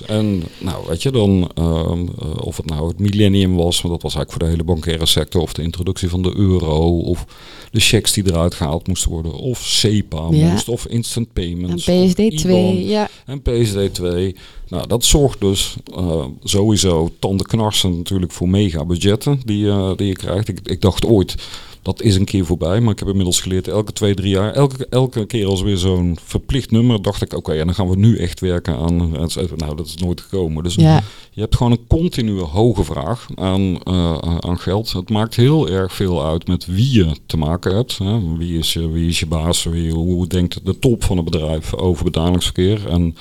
[0.07, 4.03] En nou, weet je dan, ehm, eh, of het nou het millennium was, want dat
[4.03, 7.25] was eigenlijk voor de hele bankaire sector, of de introductie van de euro, of
[7.71, 10.51] de checks die eruit gehaald moesten worden, of SEPA Ja.
[10.51, 11.87] moest, of instant En payments.
[11.87, 13.09] of PSD2, IBAN ja.
[13.25, 14.35] En PSD2.
[14.69, 20.13] Nou, dat zorgt dus eh, sowieso tandenknarsen natuurlijk voor mega budgetten die, eh, die je
[20.13, 20.47] krijgt.
[20.47, 21.35] Ik, ik dacht ooit,
[21.81, 22.81] dat is een keer voorbij.
[22.81, 26.17] Maar ik heb inmiddels geleerd, elke twee, drie jaar, elke, elke keer als weer zo'n
[26.23, 29.11] verplicht nummer, dacht ik, oké, en dan gaan we nu echt werken aan...
[29.55, 30.63] Nou, dat is nooit gekomen.
[30.63, 31.03] Dus ja.
[31.31, 34.91] je hebt gewoon een continue hoge vraag aan, eh, aan geld.
[34.91, 37.97] Het maakt heel erg veel uit met wie je te maken hebt.
[37.97, 38.37] Hè.
[38.37, 39.63] Wie, is je, wie is je baas?
[39.63, 42.87] Wie, hoe denkt de top van het bedrijf over betalingsverkeer?
[42.87, 43.15] En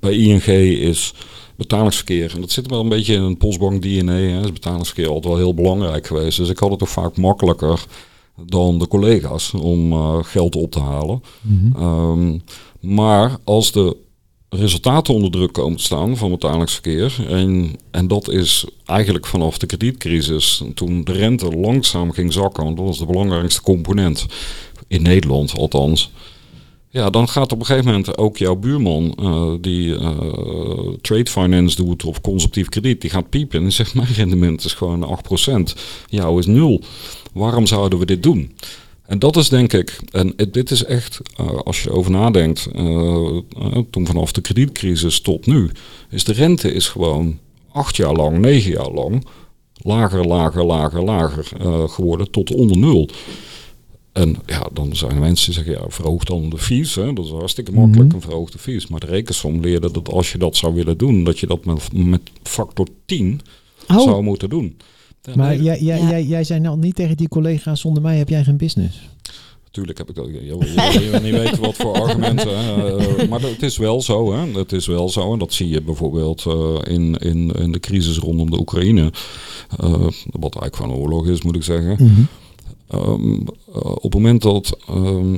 [0.00, 0.46] bij ING
[0.80, 1.14] is
[1.56, 5.24] betalingsverkeer, en dat zit wel een beetje in een postbank DNA, hè, is betalingsverkeer altijd
[5.24, 6.38] wel heel belangrijk geweest.
[6.38, 7.86] Dus ik had het toch vaak makkelijker
[8.46, 11.22] dan de collega's om eh, geld op te halen.
[11.40, 11.82] Mhm.
[11.82, 12.38] Ehm,
[12.80, 13.96] maar als de
[14.48, 19.66] resultaten onder druk komen te staan van betalingsverkeer, en, en dat is eigenlijk vanaf de
[19.66, 24.26] kredietcrisis, toen de rente langzaam ging zakken, want dat was de belangrijkste component
[24.88, 26.10] in Nederland althans.
[26.96, 30.18] Ja, dan gaat op een gegeven moment ook jouw buurman eh, die eh,
[31.00, 35.18] trade finance doet of consumptief krediet, die gaat piepen en zegt mijn rendement is gewoon
[35.76, 36.82] 8%, jouw is nul.
[37.32, 38.56] Waarom zouden we dit doen?
[39.06, 42.68] En dat is denk ik, en dit is echt, eh, als je erover nadenkt,
[43.90, 45.70] toen vanaf de kredietcrisis tot nu,
[46.10, 47.38] is de rente is gewoon
[47.72, 49.26] acht jaar lang, negen jaar lang,
[49.76, 51.44] lager, lager, lager, lager
[51.88, 53.08] geworden tot onder nul.
[54.16, 56.94] En ja, dan zijn er mensen die zeggen, ja, verhoog dan de fees.
[56.94, 57.12] Hè?
[57.12, 58.14] Dat is hartstikke makkelijk, Mhm.
[58.16, 58.86] een verhoogde fees.
[58.86, 61.92] Maar de rekensom leerde dat als je dat zou willen doen, dat je dat met,
[61.92, 63.40] met factor 10
[63.88, 64.76] Oh, zou moeten doen.
[65.22, 66.08] Ja, Maar nee, jij, jij, Ja.
[66.08, 68.98] jij, jij zei nou niet tegen die collega's, zonder mij heb jij geen business.
[69.64, 70.26] Natuurlijk heb ik dat.
[70.26, 72.58] Je, je, je wil niet weten wat voor argumenten.
[72.64, 72.96] hè.
[72.98, 74.32] Eh, maar het is wel zo.
[74.32, 74.58] Hè.
[74.58, 75.32] Het is wel zo.
[75.32, 79.12] En dat zie je bijvoorbeeld eh, in, in, in de crisis rondom de Oekraïne.
[79.78, 79.90] Eh,
[80.30, 81.92] wat eigenlijk van oorlog is, moet ik zeggen.
[81.98, 82.20] Mhm.
[82.88, 83.34] Ehm,
[83.74, 85.34] eh, op het moment dat eh,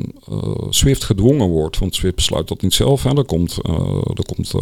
[0.70, 4.54] SWIFT gedwongen wordt, want SWIFT besluit dat niet zelf, hè, er komt, eh, er komt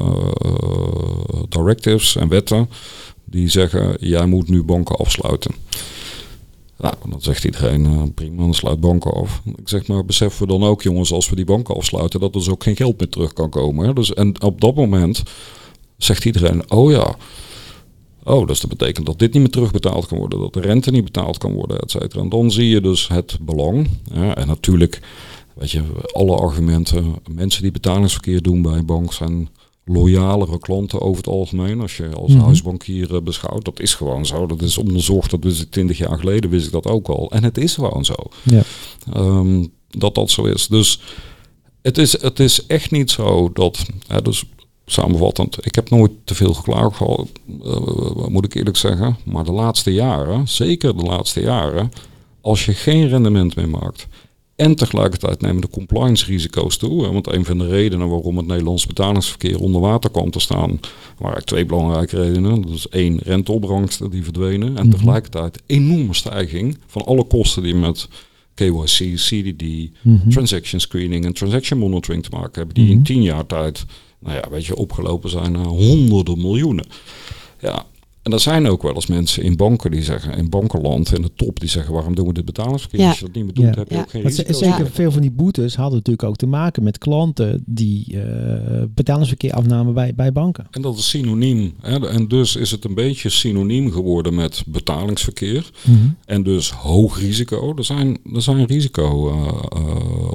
[1.48, 2.68] directives en wetten
[3.24, 5.54] die zeggen, jij moet nu banken afsluiten.
[6.78, 9.42] Nou, dan zegt iedereen, prima, dan sluit banken af.
[9.56, 12.40] Ik zeg maar, beseffen we dan ook jongens, als we die banken afsluiten, dat er
[12.40, 13.86] dus ook geen geld meer terug kan komen.
[13.86, 13.92] Hè?
[13.92, 15.22] Dus, en op dat moment
[15.96, 17.16] zegt iedereen, oh ja,
[18.28, 21.04] Oh, dus dat betekent dat dit niet meer terugbetaald kan worden, dat de rente niet
[21.04, 22.22] betaald kan worden, et cetera.
[22.22, 23.88] En dan zie je dus het belang.
[24.14, 25.00] Ja, en natuurlijk,
[25.54, 29.48] weet je, alle argumenten, mensen die betalingsverkeer doen bij een bank zijn
[29.84, 31.80] loyalere klanten over het algemeen.
[31.80, 32.44] Als je als Mhm.
[32.44, 34.46] huisbankier eh, beschouwt, dat is gewoon zo.
[34.46, 37.30] Dat is onderzocht, dat wist ik twintig jaar geleden, wist ik dat ook al.
[37.30, 38.14] En het is gewoon zo.
[38.42, 38.62] Ja.
[39.12, 40.66] Ehm, dat dat zo is.
[40.66, 41.00] Dus
[41.82, 44.44] het is, het is echt niet zo dat, hè, dus
[44.86, 47.28] samenvattend, ik heb nooit te veel geklaagd gehad,
[47.64, 49.16] eh, moet ik eerlijk zeggen.
[49.24, 51.90] Maar de laatste jaren, zeker de laatste jaren,
[52.40, 54.06] als je geen rendement meer maakt
[54.56, 57.04] en tegelijkertijd nemen de compliance risico's toe.
[57.04, 60.80] hè, Want een van de redenen waarom het Nederlands betalingsverkeer onder water kwam te staan,
[61.18, 62.62] waren twee belangrijke redenen.
[62.62, 64.68] Dat is één, renteopbrengsten die verdwenen.
[64.76, 64.90] En Mhm.
[64.90, 68.08] tegelijkertijd enorme stijging van alle kosten die met
[68.54, 70.28] KYC, CDD, Mhm.
[70.28, 72.74] transaction screening en transaction monitoring te maken hebben.
[72.74, 72.92] Die Mhm.
[72.92, 73.84] in tien jaar tijd,
[74.18, 76.86] nou ja, weet je, opgelopen zijn naar honderden miljoenen.
[77.60, 77.84] Ja,
[78.22, 81.30] en er zijn ook wel eens mensen in banken die zeggen, in bankenland, in de
[81.36, 83.00] top, die zeggen, waarom doen we dit betalingsverkeer?
[83.00, 83.08] Ja.
[83.08, 83.70] Als je dat niet meer doet, Ja.
[83.80, 84.00] heb je Ja.
[84.00, 84.52] ook geen risico.
[84.52, 89.52] zeker veel van die boetes hadden natuurlijk ook te maken met klanten die eh, betalingsverkeer
[89.52, 90.66] afnamen bij, bij banken.
[90.70, 91.74] En dat is synoniem.
[91.80, 92.08] Hè?
[92.08, 95.70] En dus is het een beetje synoniem geworden met betalingsverkeer.
[95.84, 95.96] Mhm.
[96.24, 97.74] En dus hoog risico.
[97.76, 98.64] Er zijn, er zijn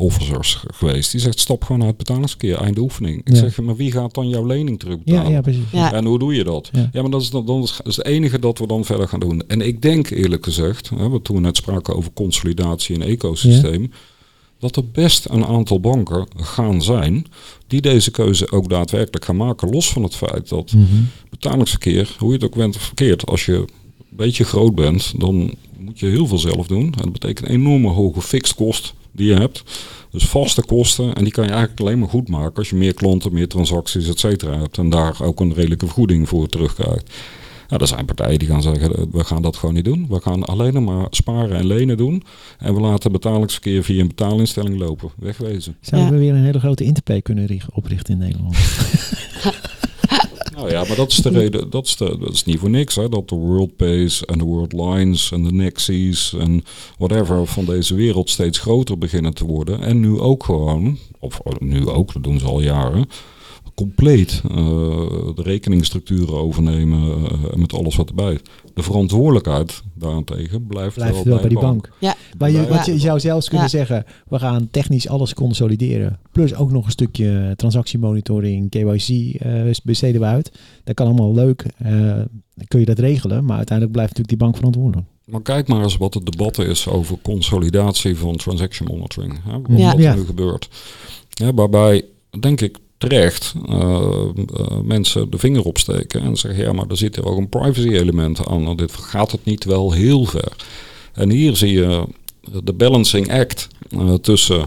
[0.10, 1.12] risico-officers geweest.
[1.12, 3.18] Die zegt, stap gewoon uit betalingsverkeer, einde oefening.
[3.20, 3.36] Ik Ja.
[3.36, 5.32] zeg, maar wie gaat dan jouw lening terugbetalen?
[5.32, 5.64] ja, precies.
[5.72, 5.94] Ja.
[5.94, 6.70] En hoe doe je dat?
[6.72, 6.90] Ja.
[6.94, 9.20] Ja, maar dat is, dan, dan Dat is het enige dat we dan verder gaan
[9.20, 9.44] doen.
[9.48, 13.92] En ik denk eerlijk gezegd, hè, wat toen we net spraken over consolidatie en ecosysteem,
[14.60, 17.26] dat er best een aantal banken gaan zijn
[17.68, 19.70] die deze keuze ook daadwerkelijk gaan maken.
[19.70, 20.86] Los van het feit dat Mhm.
[21.30, 23.68] betalingsverkeer, hoe je het ook bent verkeerd, als je een
[24.10, 26.84] beetje groot bent, dan moet je heel veel zelf doen.
[26.86, 29.64] En dat betekent een enorme hoge fixed kost die je hebt.
[30.12, 31.14] Dus vaste kosten.
[31.14, 34.08] En die kan je eigenlijk alleen maar goed maken als je meer klanten, meer transacties,
[34.08, 34.78] et cetera hebt.
[34.78, 37.14] En daar ook een redelijke vergoeding voor terugkrijgt.
[37.70, 40.06] Nou, er zijn partijen die gaan zeggen, eh, we gaan dat gewoon niet doen.
[40.10, 42.24] We gaan alleen maar sparen en lenen doen.
[42.60, 45.10] En we laten betalingsverkeer via een betaalinstelling lopen.
[45.18, 45.76] Wegwezen.
[45.82, 46.16] Zouden Ja.
[46.18, 48.56] we weer een hele grote Interpay kunnen richten- oprichten in Nederland?
[50.62, 52.96] Nou ja, maar dat is de reden, dat is, de, dat is niet voor niks.
[52.96, 56.64] Hè, dat de WorldPays en de WorldLines en de Nexis en
[56.98, 59.82] whatever van deze wereld steeds groter beginnen te worden.
[59.82, 63.10] En nu ook gewoon, of oh, nu ook, dat doen ze al jaren,
[63.82, 64.56] compleet eh,
[65.36, 68.40] de rekeningsstructuren overnemen eh, met alles wat erbij.
[68.74, 71.90] De verantwoordelijkheid daarentegen blijft, Blijft wel bij die bank.
[72.00, 72.16] Ja.
[72.38, 73.72] Maar je, wat je zou zelfs kunnen Ja.
[73.72, 76.20] zeggen, we gaan technisch alles consolideren.
[76.32, 79.52] Plus ook nog een stukje transactiemonitoring, KYC eh,
[79.84, 80.52] besteden we uit.
[80.84, 81.66] Dat kan allemaal leuk.
[81.78, 81.92] eh,
[82.56, 85.08] dan kun je dat regelen, maar uiteindelijk blijft natuurlijk die bank verantwoordelijk.
[85.26, 89.40] Maar kijk maar eens wat het debat is over consolidatie van transaction monitoring.
[89.44, 89.96] Hè, wat Ja.
[90.12, 90.70] er nu gebeurt.
[91.30, 92.06] Ja, waarbij,
[92.40, 94.02] denk ik, terecht eh,
[94.56, 97.90] eh, mensen de vinger opsteken en zeggen, ja, maar er zit er ook een privacy
[97.90, 98.76] element aan.
[98.76, 100.52] Dit gaat het niet wel heel ver.
[101.14, 102.04] En hier zie je
[102.64, 104.66] de balancing act eh, tussen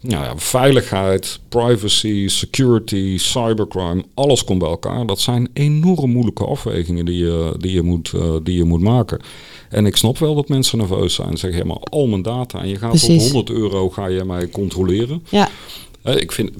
[0.00, 5.06] nou ja, veiligheid, privacy, security, cybercrime, alles komt bij elkaar.
[5.06, 9.20] Dat zijn enorm moeilijke afwegingen die je, die je, moet, die je moet maken.
[9.68, 11.30] En ik snap wel dat mensen nerveus zijn.
[11.30, 13.26] Ze zeggen, ja, maar al mijn data en je gaat Precies.
[13.26, 15.22] op 100 euro ga je mij controleren.
[15.28, 15.48] Ja.
[16.04, 16.50] Ik, vind,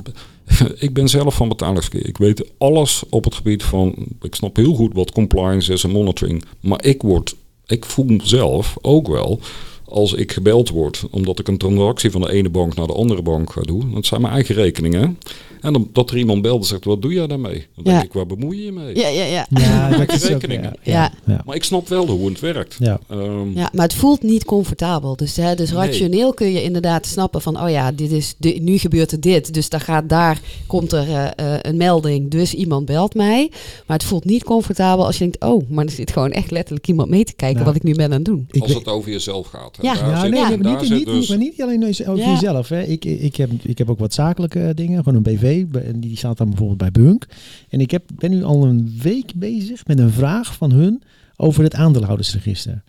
[0.87, 2.09] ik ben zelf van betalingsverkeer.
[2.09, 3.95] Ik weet alles op het gebied van...
[4.21, 6.45] Ik snap heel goed wat compliance is en monitoring.
[6.61, 7.35] Maar ik, word,
[7.67, 9.41] ik voel zelf ook wel
[9.89, 11.05] als ik gebeld word...
[11.11, 13.91] omdat ik een transactie van de ene bank naar de andere bank ga doen.
[13.95, 15.19] Dat zijn mijn eigen rekeningen.
[15.61, 17.67] En dan, dat er iemand belt en zegt, wat doe jij daarmee?
[17.75, 18.03] Dan denk Ja.
[18.05, 18.97] ik, waar bemoei je je mee?
[18.97, 19.47] Ja, ja, ja.
[19.51, 20.73] Ja, dat is ook, rekeningen.
[20.83, 21.13] ja, Ja.
[21.27, 21.43] ja.
[21.47, 22.77] Maar ik snap wel hoe het werkt.
[22.79, 23.01] Ja.
[23.09, 25.17] Ehm, Ja, maar het voelt niet comfortabel.
[25.17, 25.79] Dus, hè, dus Nee.
[25.87, 29.55] rationeel kun je inderdaad snappen van, oh ja, dit is de, nu gebeurt er dit.
[29.55, 33.51] Dus daar, gaat, daar komt er eh, eh, een melding, dus iemand belt mij.
[33.87, 36.89] Maar het voelt niet comfortabel als je denkt, oh, maar er zit gewoon echt letterlijk
[36.89, 38.49] iemand mee te kijken wat ik nu ben aan het doen.
[38.59, 39.78] Als het over jezelf gaat.
[39.81, 39.95] Ja.
[39.95, 42.31] Daar Ja, zit- nee, ja, maar daar niet, niet, dus- maar niet alleen over Ja.
[42.31, 42.69] jezelf.
[42.69, 42.83] Hè.
[42.83, 45.65] Ik, ik, heb, ik heb ook wat zakelijke dingen, gewoon een BV.
[45.85, 47.27] En die staat dan bijvoorbeeld bij Bunk.
[47.69, 51.03] En ik heb, ben nu al een week bezig met een vraag van hun
[51.37, 52.83] over het aandeelhoudersregister.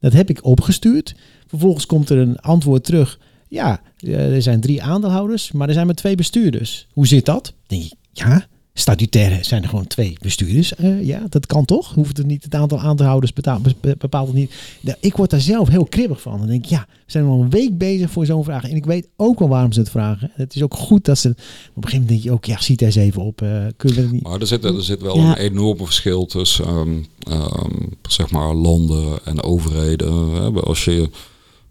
[0.00, 1.14] Dat heb ik opgestuurd.
[1.46, 3.18] Vervolgens komt er een antwoord terug.
[3.48, 6.86] Ja, eh, er zijn drie aandeelhouders, maar er zijn maar twee bestuurders.
[6.92, 7.44] Hoe zit dat?
[7.66, 8.46] Dan denk ik, ja,
[8.78, 10.74] statutair zijn er gewoon twee bestuurders.
[10.74, 11.94] Eh, ja, dat kan toch?
[11.94, 14.54] Hoeft het niet, het aantal aandeelhouders betaalt, be- bepaalt het niet.
[15.00, 16.38] Ik word daar zelf heel kribbig van.
[16.38, 18.64] Dan denk ik, ja, we zijn al een week bezig voor zo'n vraag.
[18.64, 20.30] En ik weet ook wel waarom ze het vragen.
[20.34, 21.28] Het is ook goed dat ze...
[21.28, 21.42] Op een
[21.74, 23.42] gegeven moment denk je ook, ja, ziet er eens even op.
[23.42, 24.22] eh, kunnen we het niet...
[24.22, 25.30] Maar er zit, er zit wel Ja.
[25.30, 30.28] een enorm verschil tussen ehm, ehm, zeg maar landen en overheden.
[30.28, 30.50] hè.
[30.60, 31.10] Als je,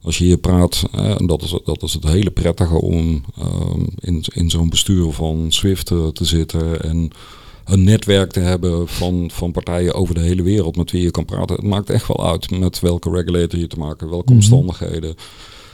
[0.06, 3.84] als je hier praat, hè, en dat is, dat is het hele prettige om ehm,
[3.99, 7.10] in, in zo'n bestuur van SWIFT eh, te zitten en
[7.66, 11.26] een netwerk te hebben van, van partijen over de hele wereld met wie je kan
[11.26, 11.56] praten.
[11.56, 14.36] Het maakt echt wel uit met welke regulator je te maken, hebt, welke Mhm.
[14.36, 15.16] omstandigheden.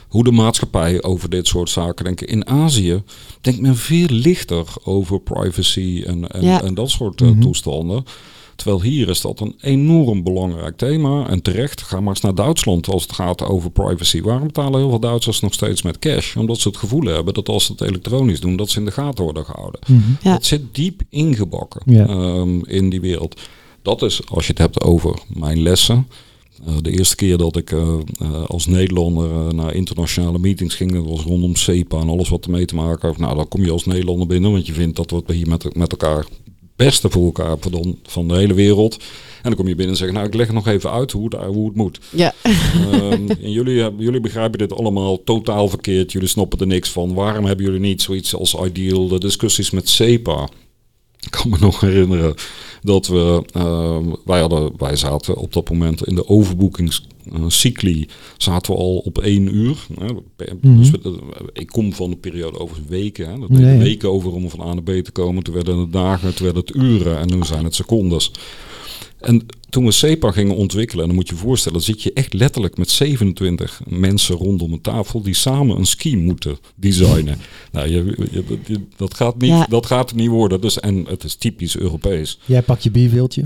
[0.08, 2.26] Hoe de maatschappij over dit soort zaken denken.
[2.26, 3.02] In Azië
[3.40, 6.62] denkt men veel lichter over privacy en, en, Ja.
[6.62, 7.40] en dat soort eh, Mhm.
[7.40, 8.04] toestanden.
[8.56, 11.28] Terwijl hier is dat een enorm belangrijk thema.
[11.28, 14.22] En terecht, ga maar eens naar Duitsland als het gaat over privacy.
[14.22, 16.36] Waarom betalen heel veel Duitsers nog steeds met cash?
[16.36, 18.90] Omdat ze het gevoel hebben dat als ze het elektronisch doen, dat ze in de
[18.90, 19.80] gaten worden gehouden.
[19.86, 20.00] Mhm.
[20.22, 20.32] Ja.
[20.32, 22.06] Het zit diep ingebakken Ja.
[22.06, 23.40] ehm, in die wereld.
[23.82, 26.06] Dat is, als je het hebt over mijn lessen.
[26.66, 31.04] eh, de eerste keer dat ik eh, eh, als Nederlander naar internationale meetings ging, dat
[31.04, 33.20] was rondom CEPA en alles wat ermee te maken heeft.
[33.20, 35.90] Nou, dan kom je als Nederlander binnen, want je vindt dat we hier met, met
[35.90, 36.28] elkaar het
[36.84, 38.96] beste voor elkaar dan van de hele wereld.
[39.42, 41.34] En dan kom je binnen en zeggen, nou, ik leg nog even uit hoe het,
[41.34, 41.98] hoe het moet.
[42.10, 46.12] Ja, Ehm, en jullie, jullie begrijpen dit allemaal totaal verkeerd.
[46.12, 47.14] Jullie snappen er niks van.
[47.14, 49.08] Waarom hebben jullie niet zoiets als ideal?
[49.08, 50.48] De discussies met CEPA.
[51.22, 52.34] Ik kan me nog herinneren
[52.82, 58.78] dat we, ehm, wij, hadden, wij zaten op dat moment in de overboekingscycli, zaten we
[58.78, 59.86] al op één uur.
[59.98, 60.06] Hè.
[60.60, 60.76] Mhm.
[60.76, 61.18] Dus we-
[61.52, 63.28] ik kom van de periode over weken.
[63.32, 63.38] Hè.
[63.38, 63.48] Dat
[63.78, 65.42] weken over om van A naar B te komen.
[65.42, 68.30] Toen werden het dagen, toen werden het uren en nu zijn het secondes.
[69.22, 72.34] En toen we SEPA gingen ontwikkelen, en dan moet je je voorstellen, zit je echt
[72.34, 77.38] letterlijk met 27 mensen rondom een tafel die samen een scheme moeten designen.
[77.72, 79.66] Nou, je, je- je- dat, gaat niet, Ja.
[79.68, 80.60] dat gaat het niet worden.
[80.60, 82.38] Dus, en het is typisch Europees.
[82.44, 83.44] Jij pakt je bierveeltje.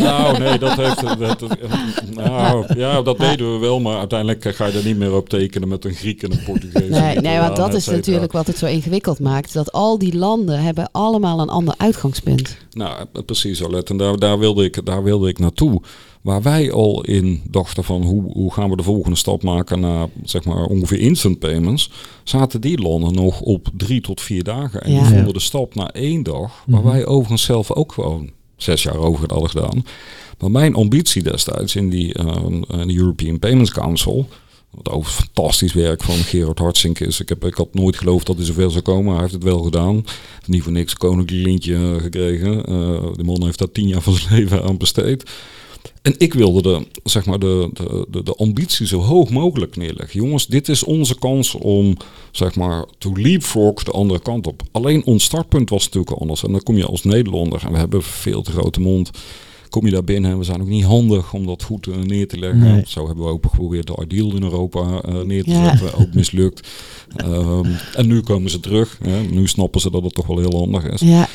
[0.00, 1.00] Nou, nee, dat heeft.
[1.18, 1.56] Dat, dat-
[2.14, 5.68] nou, ja, dat deden we wel, maar uiteindelijk ga je er niet meer op tekenen
[5.68, 6.88] met een Griek en een Portugees.
[6.88, 9.52] Nee, nee, want dat is natuurlijk wat het zo ingewikkeld maakt.
[9.52, 12.56] Dat al die landen hebben allemaal een ander uitgangspunt.
[12.70, 13.92] Nou, eh, precies, Arlette.
[13.92, 15.80] En daar, daar, wilde ik, daar wilde ik naartoe.
[16.22, 20.06] Waar wij al in dachten van hoe, hoe gaan we de volgende stap maken naar
[20.24, 21.90] zeg maar ongeveer instant payments,
[22.24, 24.82] zaten die landen nog op drie tot vier dagen.
[24.82, 24.98] En Ja.
[25.00, 26.90] die vonden de stap naar één dag, waar Mhm.
[26.90, 28.30] wij overigens zelf ook gewoon
[28.62, 29.84] zes jaar over hadden gedaan.
[30.38, 32.26] Maar mijn ambitie destijds in die eh,
[32.86, 34.28] de European Payments Council,
[34.70, 37.20] wat ook fantastisch werk van Gerard Hartsink is.
[37.20, 39.12] Ik, heb, ik had nooit geloofd dat hij zover zou komen.
[39.12, 40.04] Hij heeft het wel gedaan.
[40.46, 42.64] Niet voor niks koninklijk lintje eh, gekregen.
[42.64, 45.30] Eh de man heeft daar tien jaar van zijn leven aan besteed.
[46.02, 50.20] En ik wilde de, zeg maar de, de, de, de ambitie zo hoog mogelijk neerleggen.
[50.20, 51.96] Jongens, dit is onze kans om
[52.30, 54.62] zeg maar to leapfrog de andere kant op.
[54.72, 56.44] Alleen ons startpunt was natuurlijk anders.
[56.44, 59.10] En dan kom je als Nederlander, en we hebben veel te grote mond,
[59.68, 62.28] kom je daar binnen en we zijn ook niet handig om dat goed eh, neer
[62.28, 62.60] te leggen.
[62.60, 62.82] Nee.
[62.86, 65.76] Zo hebben we ook geprobeerd de Ideal in Europa eh, neer te Ja.
[65.76, 66.68] zetten, ook mislukt.
[67.16, 68.98] Ehm, en nu komen ze terug.
[69.02, 69.20] Hè.
[69.22, 71.00] Nu snappen ze dat het toch wel heel handig is.
[71.00, 71.28] Ja,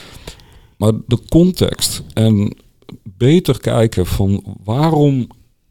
[0.78, 2.56] Maar de context en
[3.04, 5.28] beter kijken van waarom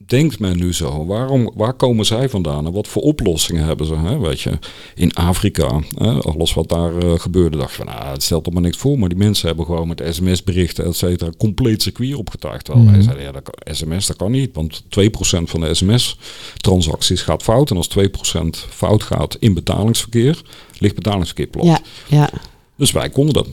[0.06, 1.06] denkt men nu zo?
[1.06, 3.94] Waarom, waar komen zij vandaan en wat voor oplossingen hebben ze?
[3.96, 4.18] Hè?
[4.18, 4.58] Weet je,
[4.94, 8.52] in Afrika, hè, alles wat daar eh, gebeurde, dacht je van, nou, het stelt er
[8.52, 8.98] maar niks voor.
[8.98, 12.68] Maar die mensen hebben gewoon met sms-berichten, et cetera, compleet circuit opgetuigd.
[12.68, 13.02] Wij Mhm.
[13.02, 17.70] zeiden, ja, dat kan, sms, dat kan niet, want 2% van de sms-transacties gaat fout.
[17.70, 20.42] En als 2% fout gaat in betalingsverkeer,
[20.78, 21.64] ligt betalingsverkeer plat.
[21.66, 22.30] ja, ja.
[22.76, 23.46] Dus wij konden dat.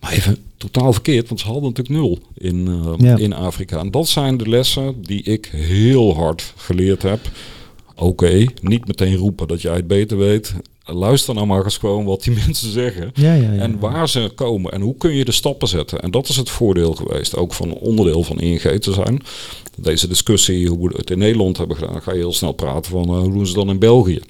[0.00, 3.16] Maar even totaal verkeerd, want ze hadden natuurlijk nul in, eh, Ja.
[3.16, 3.78] in Afrika.
[3.78, 7.20] En dat zijn de lessen die ik heel hard geleerd heb.
[7.96, 10.54] Oké, niet meteen roepen dat jij het beter weet.
[10.84, 13.10] Luister nou maar eens gewoon wat die mensen zeggen.
[13.14, 13.60] Ja, ja, ja.
[13.60, 16.00] En waar ze komen en hoe kun je de stappen zetten.
[16.02, 19.22] En dat is het voordeel geweest, ook van onderdeel van ING te zijn.
[19.76, 23.04] Deze discussie, hoe we het in Nederland hebben gedaan, ga je heel snel praten van
[23.04, 24.20] eh, hoe doen ze dan in België.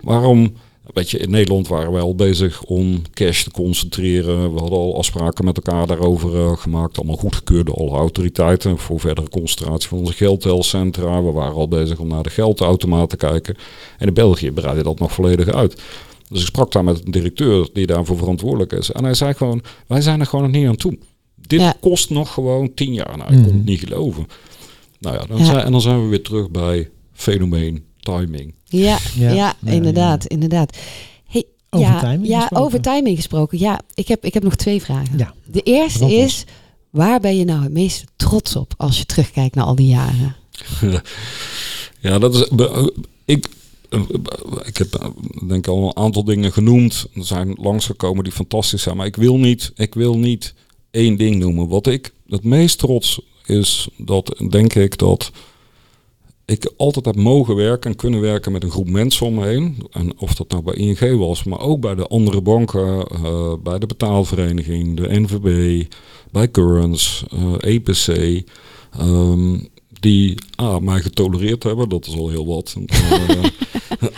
[0.00, 0.52] Waarom,
[0.92, 4.54] weet je, in Nederland waren wij al bezig om cash te concentreren.
[4.54, 6.98] We hadden al afspraken met elkaar daarover eh, gemaakt.
[6.98, 11.22] Allemaal goedgekeurd door alle autoriteiten voor verdere concentratie van onze geldtelcentra.
[11.22, 13.56] We waren al bezig om naar de geldautomaat te kijken.
[13.98, 15.82] En in België breidde dat nog volledig uit.
[16.28, 18.90] Dus ik sprak daar met een directeur die daarvoor verantwoordelijk is.
[18.92, 20.98] En hij zei gewoon, wij zijn er gewoon nog niet aan toe.
[21.46, 21.74] Dit Ja.
[21.80, 23.16] kost nog gewoon tien jaar.
[23.16, 23.56] Nou, ik kon Mhm.
[23.56, 24.26] het niet geloven.
[25.00, 25.44] Nou ja, dan Ja.
[25.44, 28.54] Zijn, en dan zijn we weer terug bij fenomeen, timing.
[28.64, 30.28] Ja, ja, inderdaad, ja.
[30.28, 30.76] inderdaad.
[31.26, 32.66] Hey, Over ja, timing ja, gesproken.
[32.66, 33.58] over timing gesproken.
[33.58, 35.18] Ja, ik heb, ik heb nog twee vragen.
[35.18, 35.34] Ja.
[35.44, 36.44] De eerste Brand is,
[36.90, 40.36] waar ben je nou het meest trots op als je terugkijkt naar al die jaren?
[42.02, 42.48] Ja, dat is.
[43.24, 43.48] Ik,
[44.64, 45.12] ik heb
[45.48, 47.06] denk ik al een aantal dingen genoemd.
[47.14, 48.96] Er zijn langsgekomen die fantastisch zijn.
[48.96, 50.54] Maar ik wil niet, ik wil niet
[50.90, 51.68] één ding noemen.
[51.68, 55.30] Wat ik het meest trots is, dat denk ik dat
[56.44, 59.86] ik altijd heb mogen werken en kunnen werken met een groep mensen om me heen.
[59.90, 63.78] En of dat nou bij ING was, maar ook bij de andere banken, eh, bij
[63.78, 65.86] de betaalvereniging, de NVB,
[66.30, 68.42] bij Currents, eh, EPC.
[68.98, 69.58] ehm,
[70.00, 72.74] die A, mij getolereerd hebben, dat is al heel wat.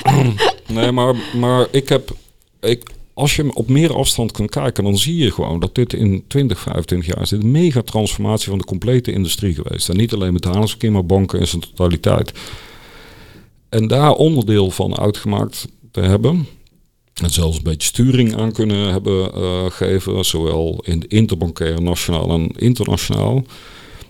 [0.03, 0.29] Eh,
[0.77, 2.17] nee, maar, maar ik heb...
[2.61, 6.25] Ik, als je op meer afstand kunt kijken, dan zie je gewoon dat dit in
[6.27, 9.89] 20, 25 jaar is een mega transformatie van de complete industrie geweest.
[9.89, 12.33] En niet alleen betalingsverkeer, maar banken in zijn totaliteit.
[13.69, 16.47] En daar onderdeel van uitgemaakt te hebben.
[17.23, 19.33] En zelfs een beetje sturing aan kunnen hebben
[19.73, 23.45] gegeven, zowel in de interbankaire, nationaal en internationaal.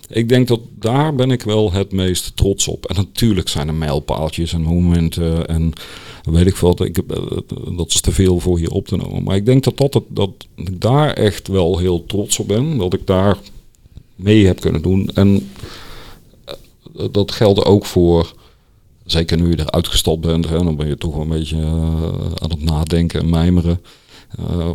[0.07, 2.85] Ik denk dat daar ben ik wel het meest trots op.
[2.85, 5.73] En natuurlijk zijn er mijlpaaltjes en momenten en
[6.23, 6.79] weet ik wat.
[6.79, 7.37] Ik, heb, eh,
[7.77, 9.23] dat is te veel voor hier op te nemen.
[9.23, 12.77] Maar ik denk dat, dat, dat ik daar echt wel heel trots op ben.
[12.77, 13.37] Dat ik daar
[14.15, 15.09] mee heb kunnen doen.
[15.13, 15.49] En
[16.45, 18.33] eh, dat geldt ook voor,
[19.05, 22.49] zeker nu je eruit gestapt bent, dan ben je toch wel een beetje eh, aan
[22.49, 23.81] het nadenken en mijmeren.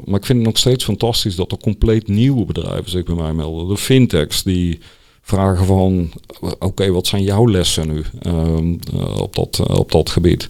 [0.04, 3.32] Maar ik vind het nog steeds fantastisch dat er compleet nieuwe bedrijven zich bij mij
[3.32, 3.68] melden.
[3.68, 4.78] De fintechs die
[5.20, 6.10] vragen van,
[6.58, 10.48] oké, wat zijn jouw lessen nu uh, op, dat, uh, op dat gebied?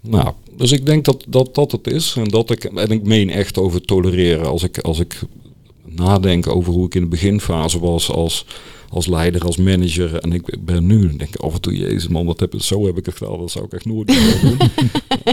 [0.00, 2.14] Nou, dus ik denk dat, dat dat het is.
[2.16, 4.46] En, dat ik, en ik meen echt over tolereren.
[4.46, 5.20] Als ik, als ik
[5.84, 8.46] nadenk over hoe ik in de beginfase was als,
[8.88, 10.14] als leider, als manager.
[10.14, 12.98] En ik ben nu, denk ik af en toe, jezus man, wat heb, zo heb
[12.98, 13.38] ik het gedaan.
[13.38, 14.58] Dat zou ik echt nooit meer doen.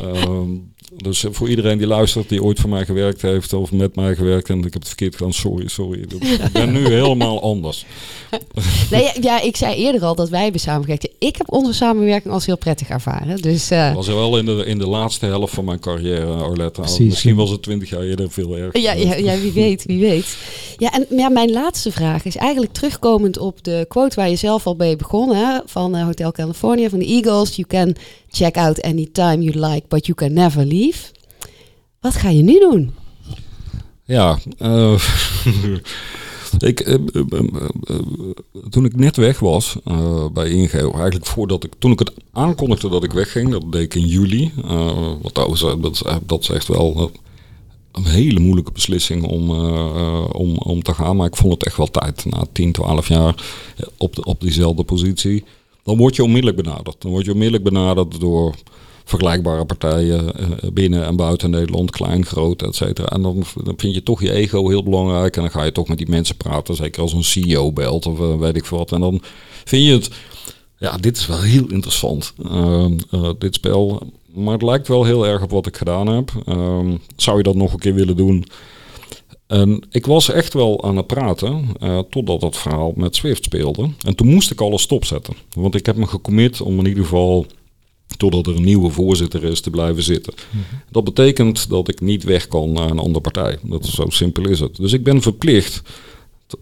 [0.04, 3.96] um, Dus eh, voor iedereen die luistert, die ooit voor mij gewerkt heeft of met
[3.96, 6.00] mij gewerkt en ik heb het verkeerd gedaan, sorry, sorry.
[6.46, 7.86] Ik ben nu helemaal anders.
[8.91, 11.10] Nee, ja, ja, ik zei eerder al dat wij hebben samengewerkt.
[11.20, 13.41] Ik heb onze samenwerking als heel prettig ervaren.
[13.41, 16.82] Dus eh, Dat was wel in de, in de laatste helft van mijn carrière, Arlette.
[16.82, 17.10] Precies.
[17.10, 18.82] Misschien was het twintig jaar eerder veel erger.
[18.82, 20.38] ja, ja, ja, wie weet, wie weet.
[20.78, 24.68] Ja, en ja, mijn laatste vraag is eigenlijk terugkomend op de quote waar je zelf
[24.68, 25.38] al mee begonnen.
[25.38, 27.56] hè, Van eh, Hotel California, van de Eagles.
[27.56, 27.96] You can
[28.36, 31.12] check out anytime you like, but you can never leave.
[32.00, 32.94] Wat ga je nu doen?
[34.04, 34.94] Ja, eh,
[36.70, 38.00] ik, eh, eh,
[38.70, 39.78] toen ik net weg was
[40.34, 43.96] bij Ingeo, eigenlijk voordat ik, toen ik het aankondigde dat ik wegging, dat deed ik
[43.96, 44.52] in juli.
[45.22, 47.12] wat trouwens, dat, dat is echt wel
[47.92, 49.50] een hele moeilijke beslissing om,
[50.32, 51.16] om, om te gaan.
[51.16, 53.36] Maar ik vond het echt wel tijd, na 10, 12 jaar
[53.98, 55.44] op, de, op diezelfde positie.
[55.86, 57.02] Dan word je onmiddellijk benaderd.
[57.02, 58.56] Dan word je onmiddellijk benaderd door
[59.04, 63.08] vergelijkbare partijen eh, binnen en buiten Nederland, klein, groot, et cetera.
[63.08, 63.44] En dan,
[63.78, 66.38] vind je toch je ego heel belangrijk en dan ga je toch met die mensen
[66.38, 68.92] praten, zeker als een CEO belt of eh, weet ik wat.
[68.92, 69.22] En dan
[69.66, 70.10] vind je het,
[70.78, 74.02] ja, dit is wel heel interessant, eh, eh, dit spel.
[74.34, 76.32] Maar het lijkt wel heel erg op wat ik gedaan heb.
[76.46, 78.46] Ehm, zou je dat nog een keer willen doen?
[79.48, 83.89] En ik was echt wel aan het praten, eh, totdat dat verhaal met Swift speelde.
[84.02, 85.34] En toen moest ik alles stopzetten.
[85.54, 87.46] Want ik heb me gecommit om in ieder geval,
[88.18, 90.34] totdat er een nieuwe voorzitter is, te blijven zitten.
[90.91, 93.58] Dat betekent dat ik niet weg kan naar een andere partij.
[93.62, 94.76] Dat is zo simpel is het.
[94.76, 95.82] Dus ik ben verplicht,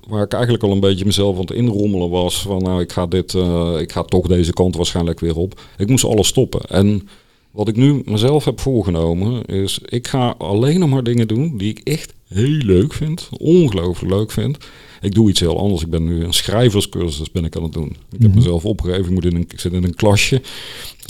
[0.08, 3.06] waar ik eigenlijk al een beetje mezelf aan het inrommelen was, van nou ik ga,
[3.06, 5.62] dit, eh, ik ga toch deze kant waarschijnlijk weer op.
[5.78, 6.62] Ik moest alles stoppen.
[6.62, 7.08] En
[7.52, 11.70] wat ik nu mezelf heb voorgenomen is, ik ga alleen nog maar dingen doen die
[11.70, 14.58] ik echt heel leuk vind, ongelooflijk leuk vind.
[15.02, 15.82] Ik doe iets heel anders.
[15.82, 17.90] Ik ben nu een schrijverscursus ben ik aan het doen.
[17.90, 18.36] Ik heb Mhm.
[18.36, 19.04] mezelf opgegeven.
[19.06, 20.42] Ik, moet in een, ik zit in een klasje.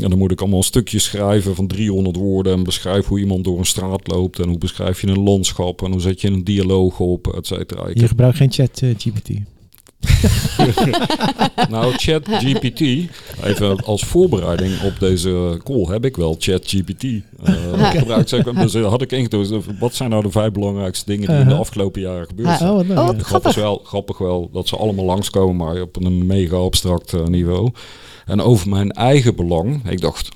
[0.03, 2.53] En dan moet ik allemaal stukjes schrijven van 300 woorden.
[2.53, 4.39] En beschrijf hoe iemand door een straat loopt.
[4.39, 5.81] En hoe beschrijf je een landschap.
[5.83, 7.87] En hoe zet je een dialoog op, et cetera.
[7.93, 9.29] Je gebruikt geen chat eh, GPT.
[11.69, 12.79] nou, ChatGPT,
[13.43, 17.03] even als voorbereiding op deze call, heb ik wel ChatGPT
[17.43, 18.29] eh gebruikt.
[18.29, 21.41] Zeg, dus eh, had ik ingetoond, wat zijn nou de vijf belangrijkste dingen die in
[21.41, 21.59] de Uh-huh.
[21.59, 22.69] afgelopen jaren gebeurd zijn?
[22.71, 22.97] Oh, leuk.
[22.99, 23.23] Oh, ja.
[23.23, 23.55] grappig.
[23.55, 27.69] wel, grappig wel dat ze allemaal langskomen, maar op een mega abstract eh, niveau.
[28.25, 30.29] En over mijn eigen belang, ik dacht,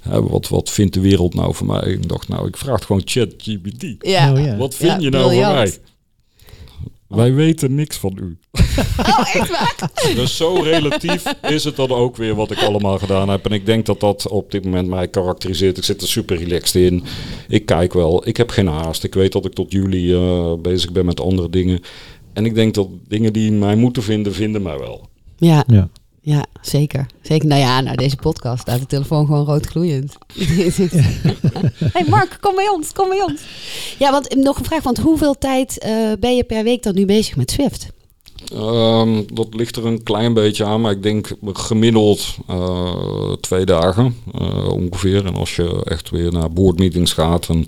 [0.00, 1.82] hè, wat, wat vindt de wereld nou van mij?
[1.82, 3.86] Ik dacht, nou, ik vraag gewoon ChatGPT.
[3.98, 4.32] Ja.
[4.32, 4.56] Oh, ja.
[4.56, 5.80] Wat vind Ja, je nou van briljant.
[7.08, 7.18] Mij?
[7.18, 8.36] Wij weten niks van u.
[8.98, 9.90] Oh, echt waar?
[10.14, 13.46] Dus zo relatief is het dan ook weer wat ik allemaal gedaan heb.
[13.46, 15.76] En ik denk dat dat op dit moment mij karakteriseert.
[15.78, 17.02] Ik zit er super relaxed in.
[17.48, 18.28] Ik kijk wel.
[18.28, 19.04] Ik heb geen haast.
[19.04, 21.80] Ik weet dat ik tot juli eh, bezig ben met andere dingen.
[22.32, 25.08] En ik denk dat dingen die mij moeten vinden, vinden mij wel.
[25.36, 25.88] Ja, Ja.
[26.26, 27.06] Ja, zeker.
[27.22, 27.48] Zeker.
[27.48, 30.16] Nou ja, nou deze podcast staat de telefoon gewoon rood gloeiend.
[31.94, 33.42] hey Mark, kom bij ons, kom bij ons.
[33.98, 37.04] Ja, want nog een vraag, want hoeveel tijd eh, ben je per week dan nu
[37.04, 37.88] bezig met Swift?
[38.52, 44.16] Ehm, dat ligt er een klein beetje aan, maar ik denk gemiddeld eh, twee dagen
[44.34, 45.26] eh, ongeveer.
[45.26, 47.66] En als je echt weer naar boardmeetings gaat, en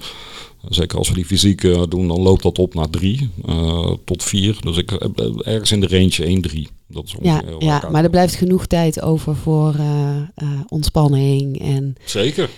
[0.69, 4.57] zeker als we die fysiek doen, dan loopt dat op naar drie eh, tot vier.
[4.61, 6.78] Dus ik heb ergens in de range 1-3.
[6.89, 11.97] Dat is Ja, ja maar er blijft genoeg tijd over voor eh, eh, ontspanning en
[12.05, 12.51] Zeker,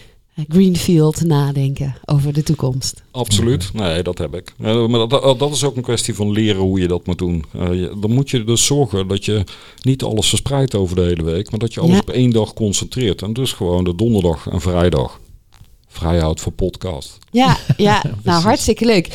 [0.48, 3.02] greenfield nadenken over de toekomst.
[3.10, 3.72] absoluut.
[3.72, 4.52] Nee, dat heb ik.
[4.58, 7.44] Eh, maar dat, dat- is ook een kwestie van leren hoe je dat moet doen.
[7.52, 9.44] Je- dan moet je dus zorgen dat je
[9.82, 12.00] niet alles verspreidt over de hele week, maar dat je alles Ja.
[12.00, 13.22] op één dag concentreert.
[13.22, 15.20] En dus gewoon de donderdag en vrijdag
[15.88, 17.18] vrijhoudt voor podcast.
[17.30, 19.08] Ja, ja nou hartstikke leuk.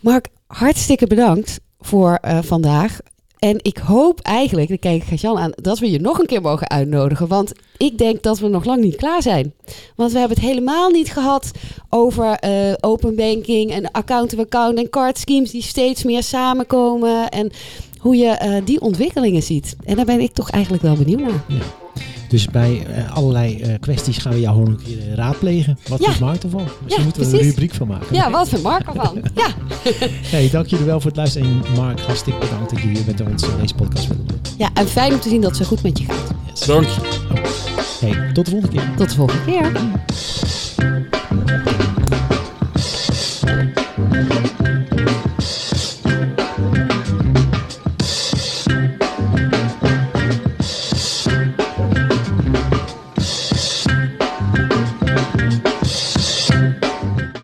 [0.00, 2.98] Mark, hartstikke bedankt voor vandaag.
[3.38, 6.40] En ik hoop eigenlijk, dan kijk ik Jan aan, dat we je nog een keer
[6.40, 7.28] mogen uitnodigen.
[7.28, 9.54] Want ik denk dat we nog lang niet klaar zijn.
[9.96, 11.50] Want we hebben het helemaal niet gehad
[11.90, 17.28] over eh, open banking en account-to-account en card schemes die steeds meer samenkomen.
[17.28, 17.50] En
[17.98, 19.76] hoe je eh, die ontwikkelingen ziet.
[19.84, 21.44] En daar ben ik toch eigenlijk wel benieuwd naar.
[22.28, 25.78] Dus bij eh, allerlei eh, kwesties gaan we jou gewoon een keer eh, raadplegen.
[25.88, 26.04] Wat Ja.
[26.04, 26.62] vindt Mark ervan?
[26.62, 27.46] Misschien Ja, moeten we er precies.
[27.46, 28.14] een rubriek van maken.
[28.14, 29.20] Ja, wat vindt Mark ervan?
[29.34, 29.46] Ja,
[30.22, 31.48] Hey, dank jullie wel voor het luisteren.
[31.48, 34.38] En Mark, hartstikke bedankt dat jullie met ons deze podcast willen doen.
[34.58, 36.30] ja, en fijn om te zien dat het zo goed met je gaat.
[36.50, 36.60] Yes.
[36.66, 37.00] Dank je.
[38.00, 38.90] Hey, tot de volgende keer.
[38.96, 39.72] Tot de volgende keer.